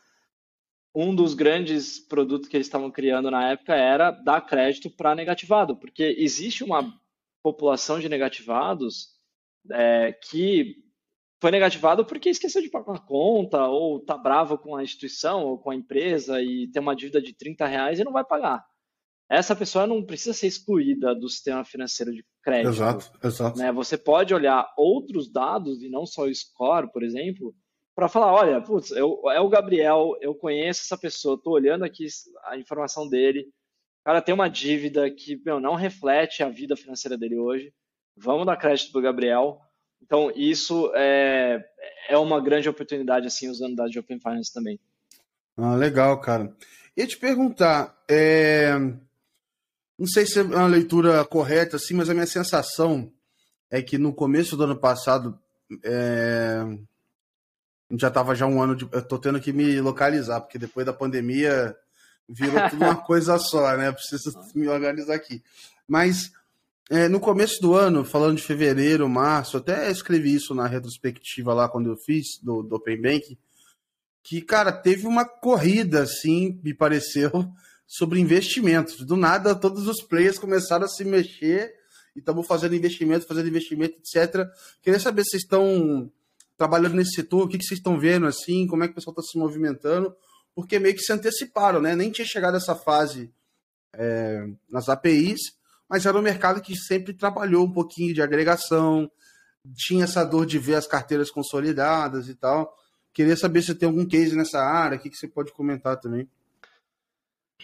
[0.93, 5.77] Um dos grandes produtos que eles estavam criando na época era dar crédito para negativado,
[5.77, 7.00] porque existe uma
[7.43, 9.09] população de negativados
[9.71, 10.77] é, que
[11.41, 15.59] foi negativado porque esqueceu de pagar uma conta, ou está bravo com a instituição ou
[15.59, 18.65] com a empresa e tem uma dívida de 30 reais e não vai pagar.
[19.29, 22.71] Essa pessoa não precisa ser excluída do sistema financeiro de crédito.
[22.71, 23.59] Exato, exato.
[23.59, 23.71] Né?
[23.73, 27.55] Você pode olhar outros dados, e não só o score, por exemplo,
[27.95, 32.07] para falar, olha, putz, eu, é o Gabriel, eu conheço essa pessoa, estou olhando aqui
[32.47, 33.47] a informação dele,
[34.01, 37.73] o cara tem uma dívida que meu, não reflete a vida financeira dele hoje.
[38.17, 39.61] Vamos dar crédito para o Gabriel.
[40.03, 41.63] Então, isso é,
[42.09, 44.81] é uma grande oportunidade, assim, usando dados de Open Finance também.
[45.57, 46.55] Ah, legal, cara.
[46.97, 48.73] E te perguntar, é...
[49.99, 53.13] não sei se é uma leitura correta, assim, mas a minha sensação
[53.71, 55.39] é que no começo do ano passado,
[55.85, 56.61] é...
[57.93, 58.89] já estava já um ano de.
[58.91, 61.77] Eu tô tendo que me localizar, porque depois da pandemia
[62.31, 63.91] virou tudo uma coisa só, né?
[63.93, 65.43] Preciso me organizar aqui.
[65.87, 66.31] Mas
[66.89, 71.69] é, no começo do ano, falando de fevereiro, março, até escrevi isso na retrospectiva lá
[71.69, 73.39] quando eu fiz do, do Open Bank,
[74.23, 77.31] que, cara, teve uma corrida, assim, me pareceu,
[77.87, 79.05] sobre investimentos.
[79.05, 81.75] Do nada, todos os players começaram a se mexer
[82.15, 84.49] e estamos fazendo investimento, fazendo investimento, etc.
[84.83, 86.11] Queria saber se vocês estão
[86.57, 89.15] trabalhando nesse setor, o que, que vocês estão vendo, assim, como é que o pessoal
[89.17, 90.15] está se movimentando,
[90.55, 91.95] porque meio que se anteciparam, né?
[91.95, 93.33] Nem tinha chegado essa fase
[93.95, 99.11] é, nas APIs, mas era um mercado que sempre trabalhou um pouquinho de agregação,
[99.77, 102.75] tinha essa dor de ver as carteiras consolidadas e tal.
[103.13, 106.29] Queria saber se tem algum case nessa área, o que, que você pode comentar também.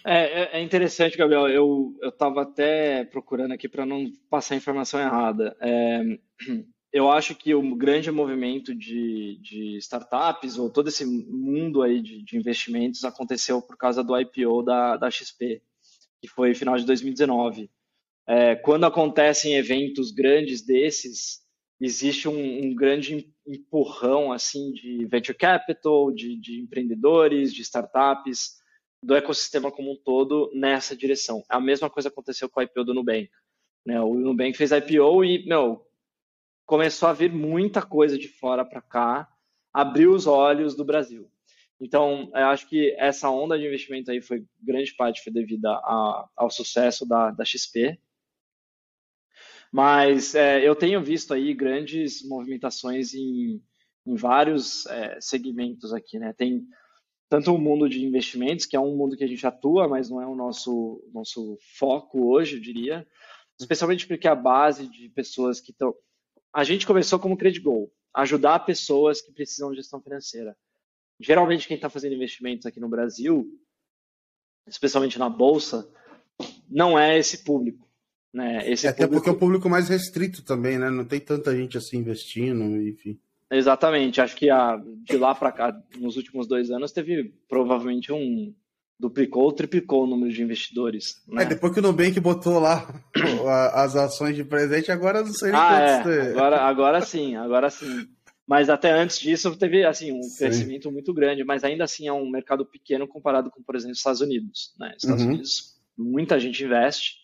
[0.04, 1.48] É, é, é interessante, Gabriel.
[1.48, 5.56] Eu estava até procurando aqui para não passar informação errada.
[5.60, 6.18] É,
[6.96, 12.22] eu acho que o grande movimento de, de, startups, ou todo esse mundo aí de,
[12.22, 15.60] de, investimentos, aconteceu por causa do IPO da, da XP,
[16.22, 17.70] que foi final de 2019.
[18.26, 21.42] É, quando acontecem eventos grandes desses,
[21.78, 28.54] existe um, um, grande empurrão assim de venture capital, de, de, empreendedores, de startups,
[29.02, 31.44] do ecossistema como um todo nessa direção.
[31.46, 33.28] A mesma coisa aconteceu com o IPO do Nubank.
[33.84, 34.00] Né?
[34.00, 35.85] O Nubank fez IPO e meu,
[36.66, 39.28] começou a vir muita coisa de fora para cá,
[39.72, 41.30] abriu os olhos do Brasil.
[41.80, 46.28] Então, eu acho que essa onda de investimento aí foi grande parte foi devida a,
[46.36, 47.98] ao sucesso da, da XP,
[49.72, 53.62] mas é, eu tenho visto aí grandes movimentações em,
[54.06, 56.32] em vários é, segmentos aqui, né?
[56.32, 56.66] Tem
[57.28, 60.22] tanto o mundo de investimentos, que é um mundo que a gente atua, mas não
[60.22, 63.06] é o nosso, nosso foco hoje, eu diria.
[63.58, 65.94] Especialmente porque a base de pessoas que estão.
[66.56, 70.56] A gente começou como Credigo, ajudar pessoas que precisam de gestão financeira.
[71.20, 73.46] Geralmente, quem está fazendo investimentos aqui no Brasil,
[74.66, 75.86] especialmente na Bolsa,
[76.66, 77.86] não é esse público.
[78.32, 78.70] Né?
[78.70, 79.16] Esse é, Até público...
[79.16, 80.88] porque é o público mais restrito também, né?
[80.88, 83.20] Não tem tanta gente assim investindo, enfim.
[83.50, 84.22] Exatamente.
[84.22, 88.54] Acho que a, de lá para cá, nos últimos dois anos, teve provavelmente um
[88.98, 91.22] duplicou ou triplicou o número de investidores.
[91.28, 91.42] Né?
[91.42, 92.88] É, depois que o Nubank botou lá
[93.74, 96.30] as ações de presente, agora não sei ah, é.
[96.30, 98.08] agora, agora sim, agora sim.
[98.46, 100.38] Mas até antes disso teve assim um sim.
[100.38, 103.98] crescimento muito grande, mas ainda assim é um mercado pequeno comparado com, por exemplo, os
[103.98, 104.74] Estados Unidos.
[104.78, 104.94] Né?
[104.96, 105.30] Estados uhum.
[105.30, 107.16] Unidos, muita gente investe,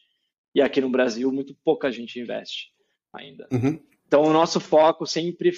[0.55, 2.73] e aqui no Brasil, muito pouca gente investe
[3.12, 3.47] ainda.
[3.53, 3.81] Uhum.
[4.07, 5.53] Então, o nosso foco sempre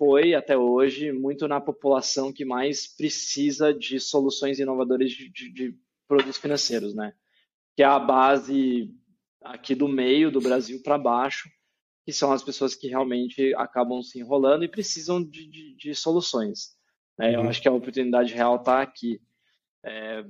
[0.00, 5.78] foi, até hoje, muito na população que mais precisa de soluções inovadoras de, de, de
[6.08, 7.12] produtos financeiros, né?
[7.76, 8.90] Que é a base
[9.42, 11.50] aqui do meio do Brasil para baixo,
[12.06, 16.74] que são as pessoas que realmente acabam se enrolando e precisam de, de, de soluções.
[17.18, 17.34] Né?
[17.34, 17.50] Eu uhum.
[17.50, 19.20] acho que a oportunidade real está aqui.
[19.84, 20.24] É,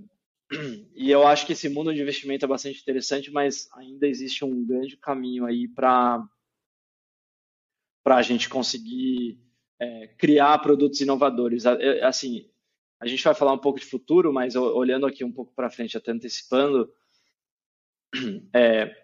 [0.97, 4.67] e eu acho que esse mundo de investimento é bastante interessante, mas ainda existe um
[4.67, 6.21] grande caminho aí para
[8.03, 9.39] para a gente conseguir
[9.81, 11.65] é, criar produtos inovadores.
[12.03, 12.49] Assim,
[13.01, 15.97] a gente vai falar um pouco de futuro, mas olhando aqui um pouco para frente,
[15.97, 16.93] até antecipando,
[18.55, 18.95] é,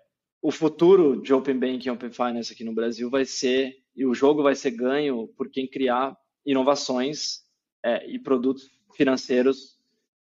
[0.42, 4.14] o futuro de Open Banking e Open Finance aqui no Brasil vai ser, e o
[4.14, 7.40] jogo vai ser ganho por quem criar inovações
[7.82, 9.76] é, e produtos financeiros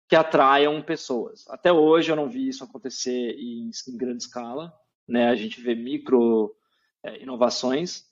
[0.07, 1.47] que atraiam pessoas.
[1.47, 4.73] Até hoje eu não vi isso acontecer em, em grande escala,
[5.07, 5.29] né?
[5.29, 6.53] A gente vê micro
[7.01, 8.10] é, inovações,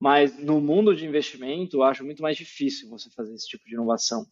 [0.00, 3.74] mas no mundo de investimento eu acho muito mais difícil você fazer esse tipo de
[3.74, 4.26] inovação,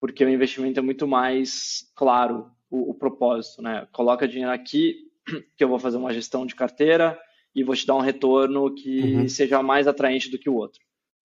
[0.00, 3.86] porque o investimento é muito mais claro o, o propósito, né?
[3.92, 4.96] Coloca dinheiro aqui
[5.56, 7.18] que eu vou fazer uma gestão de carteira
[7.54, 9.28] e vou te dar um retorno que uhum.
[9.28, 10.80] seja mais atraente do que o outro.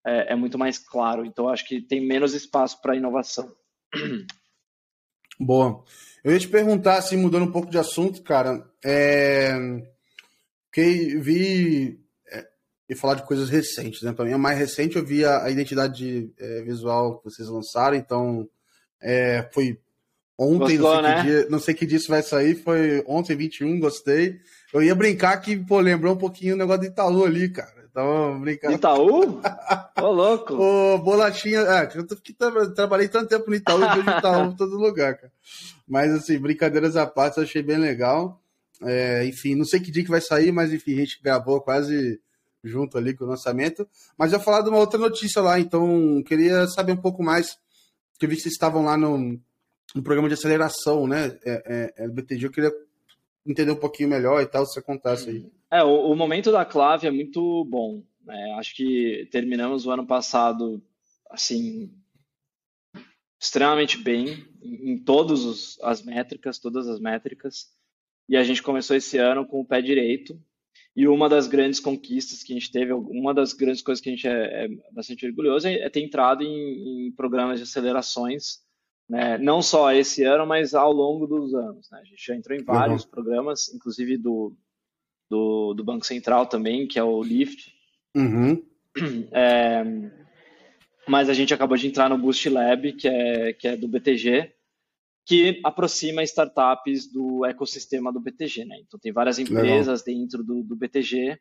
[0.06, 1.26] É, é muito mais claro.
[1.26, 3.52] Então acho que tem menos espaço para inovação.
[5.40, 5.84] Boa.
[6.24, 9.56] Eu ia te perguntar, assim, mudando um pouco de assunto, cara, é...
[10.72, 12.00] que vi
[12.90, 14.12] e falar de coisas recentes, né?
[14.12, 17.96] Para mim, a mais recente eu vi a, a identidade é, visual que vocês lançaram,
[17.96, 18.50] então
[19.00, 19.80] é, foi
[20.36, 21.16] ontem, Gostou, não, sei né?
[21.16, 24.40] que dia, não sei que dia isso vai sair, foi ontem, 21, gostei.
[24.74, 27.80] Eu ia brincar que, pô, lembrou um pouquinho o negócio de Itaú ali, cara.
[27.92, 28.74] Então, brincando.
[28.74, 29.42] Itaú?
[30.02, 30.54] Ô, louco.
[30.54, 31.60] Ô, bolachinha.
[31.60, 32.36] É, eu que
[32.76, 35.32] trabalhei tanto tempo no Itaú e vejo Itaú em todo lugar, cara.
[35.88, 38.42] Mas, assim, brincadeiras à parte, eu achei bem legal.
[38.82, 42.20] É, enfim, não sei que dia que vai sair, mas, enfim, a gente gravou quase
[42.64, 43.88] junto ali com o lançamento.
[44.18, 47.58] Mas eu falar de uma outra notícia lá, então queria saber um pouco mais.
[48.18, 49.40] Que eu vi que vocês estavam lá no,
[49.96, 51.38] no programa de aceleração, né?
[51.46, 52.72] É, é, é eu queria
[53.46, 55.52] entender um pouquinho melhor e tal, se contasse aí.
[55.72, 58.04] É, o, o momento da clave é muito bom.
[58.24, 58.56] Né?
[58.58, 60.82] Acho que terminamos o ano passado,
[61.30, 61.92] assim,
[63.40, 67.72] extremamente bem em, em todas as métricas, todas as métricas.
[68.28, 70.40] E a gente começou esse ano com o pé direito.
[71.00, 74.12] E uma das grandes conquistas que a gente teve, uma das grandes coisas que a
[74.12, 78.60] gente é, é bastante orgulhoso é, é ter entrado em, em programas de acelerações
[79.10, 79.38] né?
[79.38, 81.90] não só esse ano, mas ao longo dos anos.
[81.90, 82.00] Né?
[82.02, 83.10] A gente já entrou em vários uhum.
[83.10, 84.54] programas, inclusive do,
[85.30, 87.74] do, do, Banco Central também, que é o LIFT.
[88.16, 88.62] Uhum.
[89.32, 89.84] É,
[91.08, 94.52] mas a gente acabou de entrar no Boost Lab, que é, que é do BTG,
[95.30, 98.66] que aproxima startups do ecossistema do BTG.
[98.66, 98.78] Né?
[98.80, 100.22] Então, tem várias empresas Legal.
[100.22, 101.40] dentro do, do BTG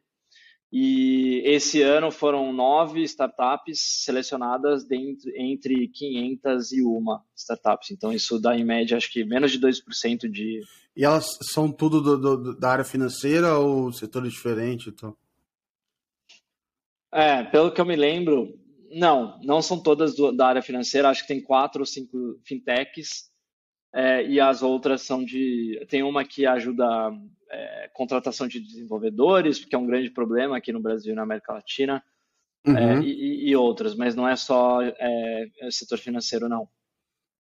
[0.71, 7.91] e esse ano foram nove startups selecionadas dentro, entre 500 e uma startups.
[7.91, 10.61] Então, isso dá em média, acho que menos de 2% de.
[10.95, 14.89] E elas são tudo do, do, da área financeira ou setores diferentes?
[14.89, 15.17] Então?
[17.11, 18.53] É, pelo que eu me lembro,
[18.91, 21.09] não, não são todas do, da área financeira.
[21.09, 23.28] Acho que tem quatro ou cinco fintechs.
[23.99, 25.85] É, e as outras são de.
[25.89, 26.87] Tem uma que ajuda
[27.51, 31.53] é, contratação de desenvolvedores, que é um grande problema aqui no Brasil e na América
[31.53, 32.01] Latina,
[32.65, 32.77] é, uhum.
[32.79, 36.69] é, e, e, outras, mas não é só é, é, setor financeiro, não.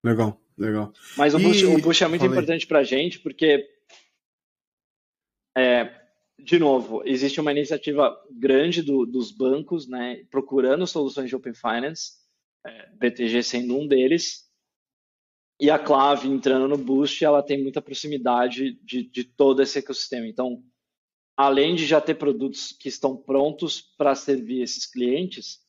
[0.05, 0.93] Legal, legal.
[1.17, 1.45] Mas o, e...
[1.45, 2.37] Bush, o Bush é muito Falei.
[2.37, 3.65] importante para a gente, porque,
[5.57, 5.95] é,
[6.41, 12.19] de novo, existe uma iniciativa grande do, dos bancos né, procurando soluções de Open Finance,
[12.99, 14.48] BTG sendo um deles,
[15.61, 20.27] e a Clave entrando no Boost, ela tem muita proximidade de, de todo esse ecossistema.
[20.27, 20.63] Então,
[21.37, 25.61] além de já ter produtos que estão prontos para servir esses clientes,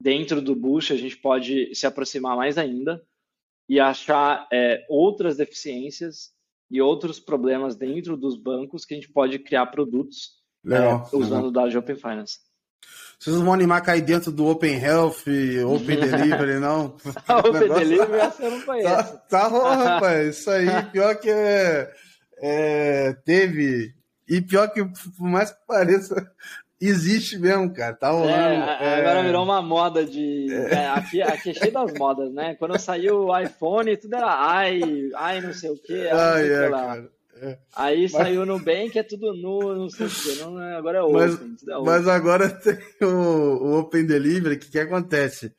[0.00, 3.04] dentro do Boost a gente pode se aproximar mais ainda
[3.68, 6.32] e achar é, outras deficiências
[6.68, 11.52] e outros problemas dentro dos bancos que a gente pode criar produtos é, usando o
[11.52, 12.38] dados de Open Finance.
[13.20, 15.24] Vocês não vão animar a cair dentro do Open Health,
[15.68, 16.96] Open Delivery, não?
[17.28, 17.84] Open negócio...
[17.84, 18.88] Delivery, essa eu não conheço.
[18.88, 20.38] Tá, tá rapaz.
[20.38, 21.92] Isso aí, pior que é,
[22.40, 23.94] é, teve.
[24.26, 26.32] E pior que, por mais que pareça,
[26.80, 27.94] existe mesmo, cara.
[27.94, 28.32] Tá rolando.
[28.32, 29.22] É, agora é...
[29.24, 30.46] virou uma moda de.
[30.50, 30.76] É.
[30.76, 30.88] é.
[30.88, 32.54] aqui, aqui é cheio das modas, né?
[32.54, 34.80] Quando saiu o iPhone, tudo era ai,
[35.14, 36.08] ai, não sei o quê.
[36.10, 36.86] Ai, é, lá.
[36.86, 37.19] cara.
[37.42, 37.58] É.
[37.74, 38.12] Aí mas...
[38.12, 41.02] saiu no bem que é tudo nu, não sei o que, não, é, agora é
[41.02, 41.16] open.
[41.16, 41.84] Mas, é open.
[41.86, 45.54] mas agora tem o, o, Open Delivery, que que acontece?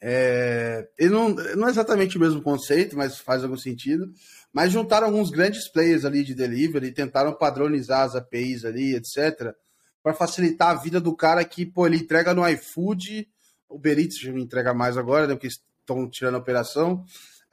[0.00, 4.12] É, ele não, não é exatamente o mesmo conceito, mas faz algum sentido.
[4.52, 9.54] Mas juntaram alguns grandes players ali de delivery, tentaram padronizar as APIs ali, etc.,
[10.02, 13.26] para facilitar a vida do cara que, pô, ele entrega no iFood,
[13.66, 17.02] o Beritz já me entrega mais agora, né, porque estão tirando a operação,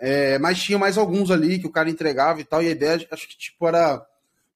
[0.02, 2.64] é, mas tinha mais alguns ali que o cara entregava e tal.
[2.64, 4.04] E a ideia, acho que tipo, era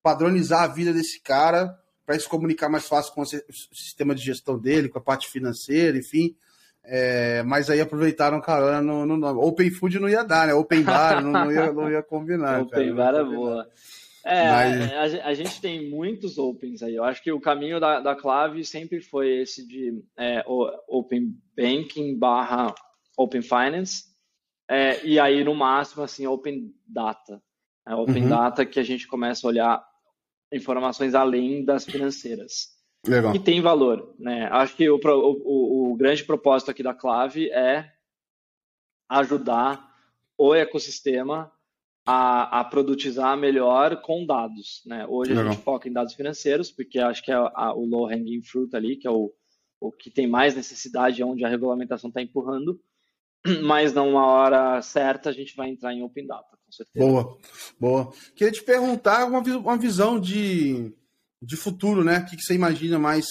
[0.01, 4.57] padronizar a vida desse cara para se comunicar mais fácil com o sistema de gestão
[4.57, 6.35] dele, com a parte financeira, enfim.
[6.83, 9.39] É, mas aí aproveitaram cara no, no nome.
[9.39, 10.53] Open Food não ia dar, né?
[10.55, 12.61] Open Bar não, não, ia, não ia combinar.
[12.61, 13.69] Open cara, Bar é boa.
[14.25, 15.15] É, mas...
[15.15, 16.95] a, a, gente tem muitos Opens aí.
[16.95, 20.43] Eu acho que o caminho da, da Clave sempre foi esse de é,
[20.87, 22.73] Open Banking barra
[23.15, 24.14] Open Finance.
[24.69, 27.41] É, e aí, no máximo, assim, Open Data.
[27.87, 28.29] É, open uhum.
[28.29, 29.87] Data que a gente começa a olhar
[30.51, 32.73] informações além das financeiras.
[33.07, 33.35] Legal.
[33.35, 34.15] E tem valor.
[34.17, 34.47] Né?
[34.51, 37.91] Acho que o, o, o grande propósito aqui da Clave é
[39.07, 39.87] ajudar
[40.35, 41.51] o ecossistema
[42.03, 44.81] a, a produtizar melhor com dados.
[44.85, 45.05] Né?
[45.07, 45.47] Hoje Legal.
[45.47, 48.75] a gente foca em dados financeiros, porque acho que é a, o low hanging fruit
[48.75, 49.31] ali, que é o,
[49.79, 52.79] o que tem mais necessidade, onde a regulamentação está empurrando
[53.63, 57.05] mas numa hora certa a gente vai entrar em Open Data, com certeza.
[57.05, 57.37] Boa,
[57.79, 58.13] boa.
[58.35, 60.91] Queria te perguntar uma, uma visão de,
[61.41, 62.19] de futuro, né?
[62.19, 63.25] O que, que você imagina mais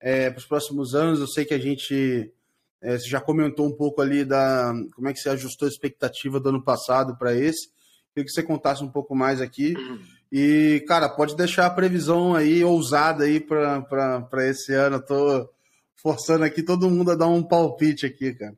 [0.00, 1.20] é, para os próximos anos?
[1.20, 2.32] Eu sei que a gente
[2.80, 6.38] é, você já comentou um pouco ali da como é que você ajustou a expectativa
[6.38, 7.68] do ano passado para esse.
[8.14, 9.74] Queria que você contasse um pouco mais aqui.
[10.30, 14.96] E, cara, pode deixar a previsão aí ousada aí para esse ano.
[14.96, 15.50] Eu tô
[15.96, 18.54] forçando aqui todo mundo a dar um palpite aqui, cara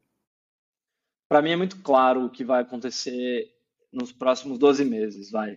[1.31, 3.55] para mim é muito claro o que vai acontecer
[3.93, 5.57] nos próximos 12 meses, vai.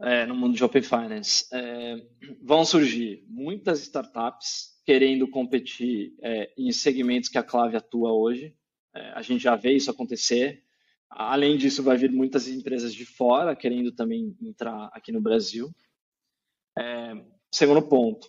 [0.00, 1.46] É, no mundo de Open Finance.
[1.52, 1.96] É,
[2.42, 8.56] vão surgir muitas startups querendo competir é, em segmentos que a Clave atua hoje.
[8.94, 10.64] É, a gente já vê isso acontecer.
[11.10, 15.70] Além disso, vai vir muitas empresas de fora querendo também entrar aqui no Brasil.
[16.78, 18.26] É, segundo ponto,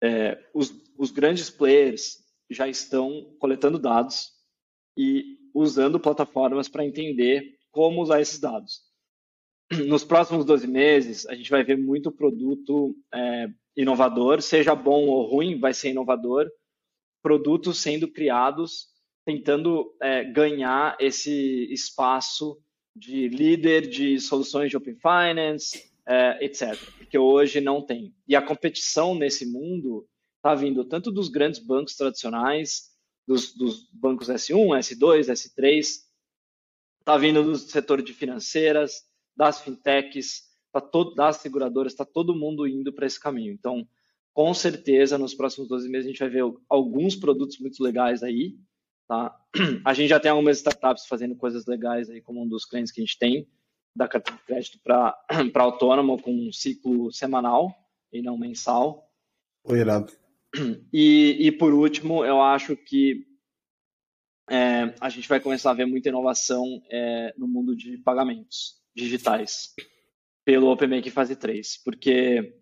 [0.00, 4.37] é, os, os grandes players já estão coletando dados
[4.98, 8.82] e usando plataformas para entender como usar esses dados.
[9.86, 15.30] Nos próximos 12 meses, a gente vai ver muito produto é, inovador, seja bom ou
[15.30, 16.50] ruim, vai ser inovador,
[17.22, 18.88] produtos sendo criados,
[19.24, 22.58] tentando é, ganhar esse espaço
[22.96, 26.76] de líder de soluções de Open Finance, é, etc.
[26.96, 28.12] Porque hoje não tem.
[28.26, 32.97] E a competição nesse mundo está vindo tanto dos grandes bancos tradicionais,
[33.28, 36.08] dos, dos bancos S1, S2, S3,
[37.00, 39.02] Está vindo do setor de financeiras,
[39.34, 43.50] das fintechs, tá todo, das seguradoras, está todo mundo indo para esse caminho.
[43.50, 43.88] Então,
[44.34, 48.58] com certeza, nos próximos 12 meses, a gente vai ver alguns produtos muito legais aí.
[49.06, 49.34] Tá?
[49.86, 53.00] A gente já tem algumas startups fazendo coisas legais aí, como um dos clientes que
[53.00, 53.48] a gente tem,
[53.96, 55.16] da cartão de crédito para
[55.54, 57.74] autônomo, com um ciclo semanal
[58.12, 59.10] e não mensal.
[59.64, 60.12] Oi, irado.
[60.92, 63.26] E, e por último, eu acho que
[64.50, 69.74] é, a gente vai começar a ver muita inovação é, no mundo de pagamentos digitais
[70.44, 72.54] pelo OpenBank Fase 3, porque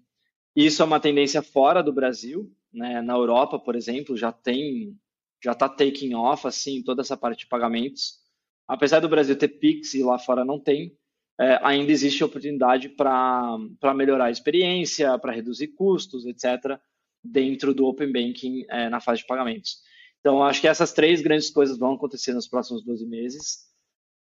[0.55, 3.01] isso é uma tendência fora do Brasil, né?
[3.01, 4.99] Na Europa, por exemplo, já tem,
[5.43, 8.19] já está taking off assim toda essa parte de pagamentos.
[8.67, 10.99] Apesar do Brasil ter Pix e lá fora não tem,
[11.39, 16.81] é, ainda existe oportunidade para melhorar a experiência, para reduzir custos, etc.,
[17.31, 19.79] dentro do Open Banking é, na fase de pagamentos.
[20.21, 23.67] Então, acho que essas três grandes coisas vão acontecer nos próximos 12 meses.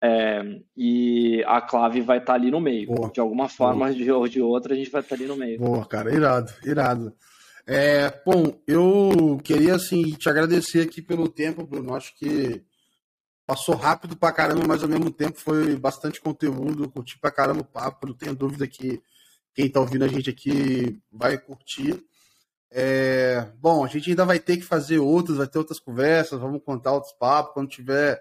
[0.02, 0.42] É,
[0.76, 2.88] e a clave vai estar tá ali no meio.
[2.88, 3.10] Boa.
[3.10, 5.58] De alguma forma de, ou de outra, a gente vai estar tá ali no meio.
[5.58, 7.14] Boa, cara, irado, irado.
[7.66, 11.94] É, bom, eu queria assim te agradecer aqui pelo tempo, Bruno.
[11.94, 12.62] Acho que
[13.46, 16.90] passou rápido pra caramba, mas ao mesmo tempo foi bastante conteúdo.
[16.90, 18.06] Curti pra caramba o papo.
[18.06, 19.02] Não tenho dúvida que
[19.54, 22.02] quem tá ouvindo a gente aqui vai curtir.
[22.72, 26.62] É, bom, a gente ainda vai ter que fazer outros, vai ter outras conversas, vamos
[26.62, 27.52] contar outros papos.
[27.52, 28.20] Quando tiver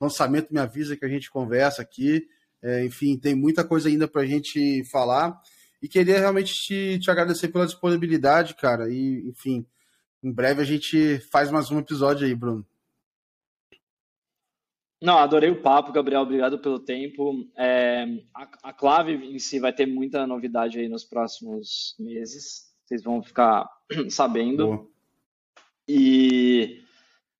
[0.00, 2.26] lançamento, me avisa que a gente conversa aqui.
[2.62, 5.40] É, enfim, tem muita coisa ainda para a gente falar.
[5.82, 8.90] E queria realmente te, te agradecer pela disponibilidade, cara.
[8.90, 9.66] E, enfim,
[10.22, 12.66] em breve a gente faz mais um episódio aí, Bruno.
[15.00, 16.22] Não, adorei o papo, Gabriel.
[16.22, 17.48] Obrigado pelo tempo.
[17.56, 22.67] É, a, a Clave em si vai ter muita novidade aí nos próximos meses.
[22.88, 23.68] Vocês vão ficar
[24.08, 24.66] sabendo.
[24.66, 24.88] Boa.
[25.86, 26.80] E,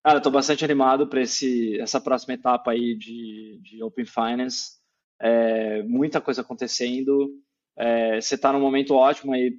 [0.05, 4.79] cara, estou bastante animado para essa próxima etapa aí de, de Open Finance.
[5.19, 7.31] É, muita coisa acontecendo.
[7.79, 9.59] É, você está num momento ótimo aí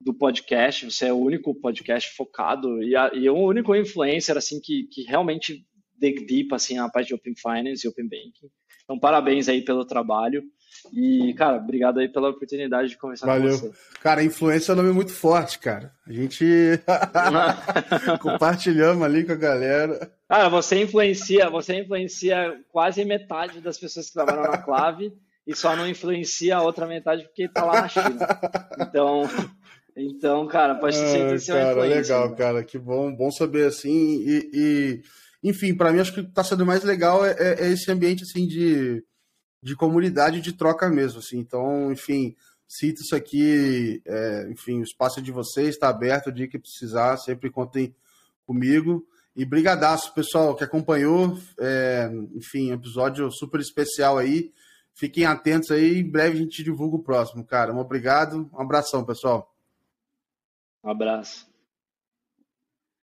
[0.00, 4.60] do podcast, você é o único podcast focado e, a, e o único influencer assim
[4.60, 5.64] que, que realmente
[5.96, 8.50] dig deep assim na parte de Open Finance e Open Banking.
[8.82, 10.42] Então, parabéns aí pelo trabalho.
[10.92, 13.58] E, cara, obrigado aí pela oportunidade de conversar Valeu.
[13.58, 13.72] com você.
[14.02, 15.92] Cara, influência é um nome muito forte, cara.
[16.06, 16.44] A gente
[18.20, 20.10] compartilhamos ali com a galera.
[20.28, 25.12] Cara, você influencia, você influencia quase metade das pessoas que trabalham na clave
[25.46, 28.18] e só não influencia a outra metade porque tá lá na China.
[28.80, 29.22] Então,
[29.96, 32.36] então, cara, pode ser que cara, legal, né?
[32.36, 35.02] cara, que bom, bom saber assim e, e
[35.42, 38.46] enfim, para mim acho que tá sendo mais legal é, é, é, esse ambiente assim
[38.46, 39.02] de,
[39.62, 41.38] de comunidade de troca mesmo, assim.
[41.38, 42.36] Então, enfim,
[42.66, 46.58] cito isso aqui, é, enfim, o espaço é de vocês está aberto o dia que
[46.58, 47.94] precisar, sempre contem
[48.46, 49.06] comigo.
[49.34, 54.52] E brigadaço, pessoal, que acompanhou, é, enfim, episódio super especial aí.
[54.92, 57.72] Fiquem atentos aí, em breve a gente divulga o próximo, cara.
[57.72, 59.54] Um obrigado, um abração, pessoal.
[60.82, 61.47] Um abraço.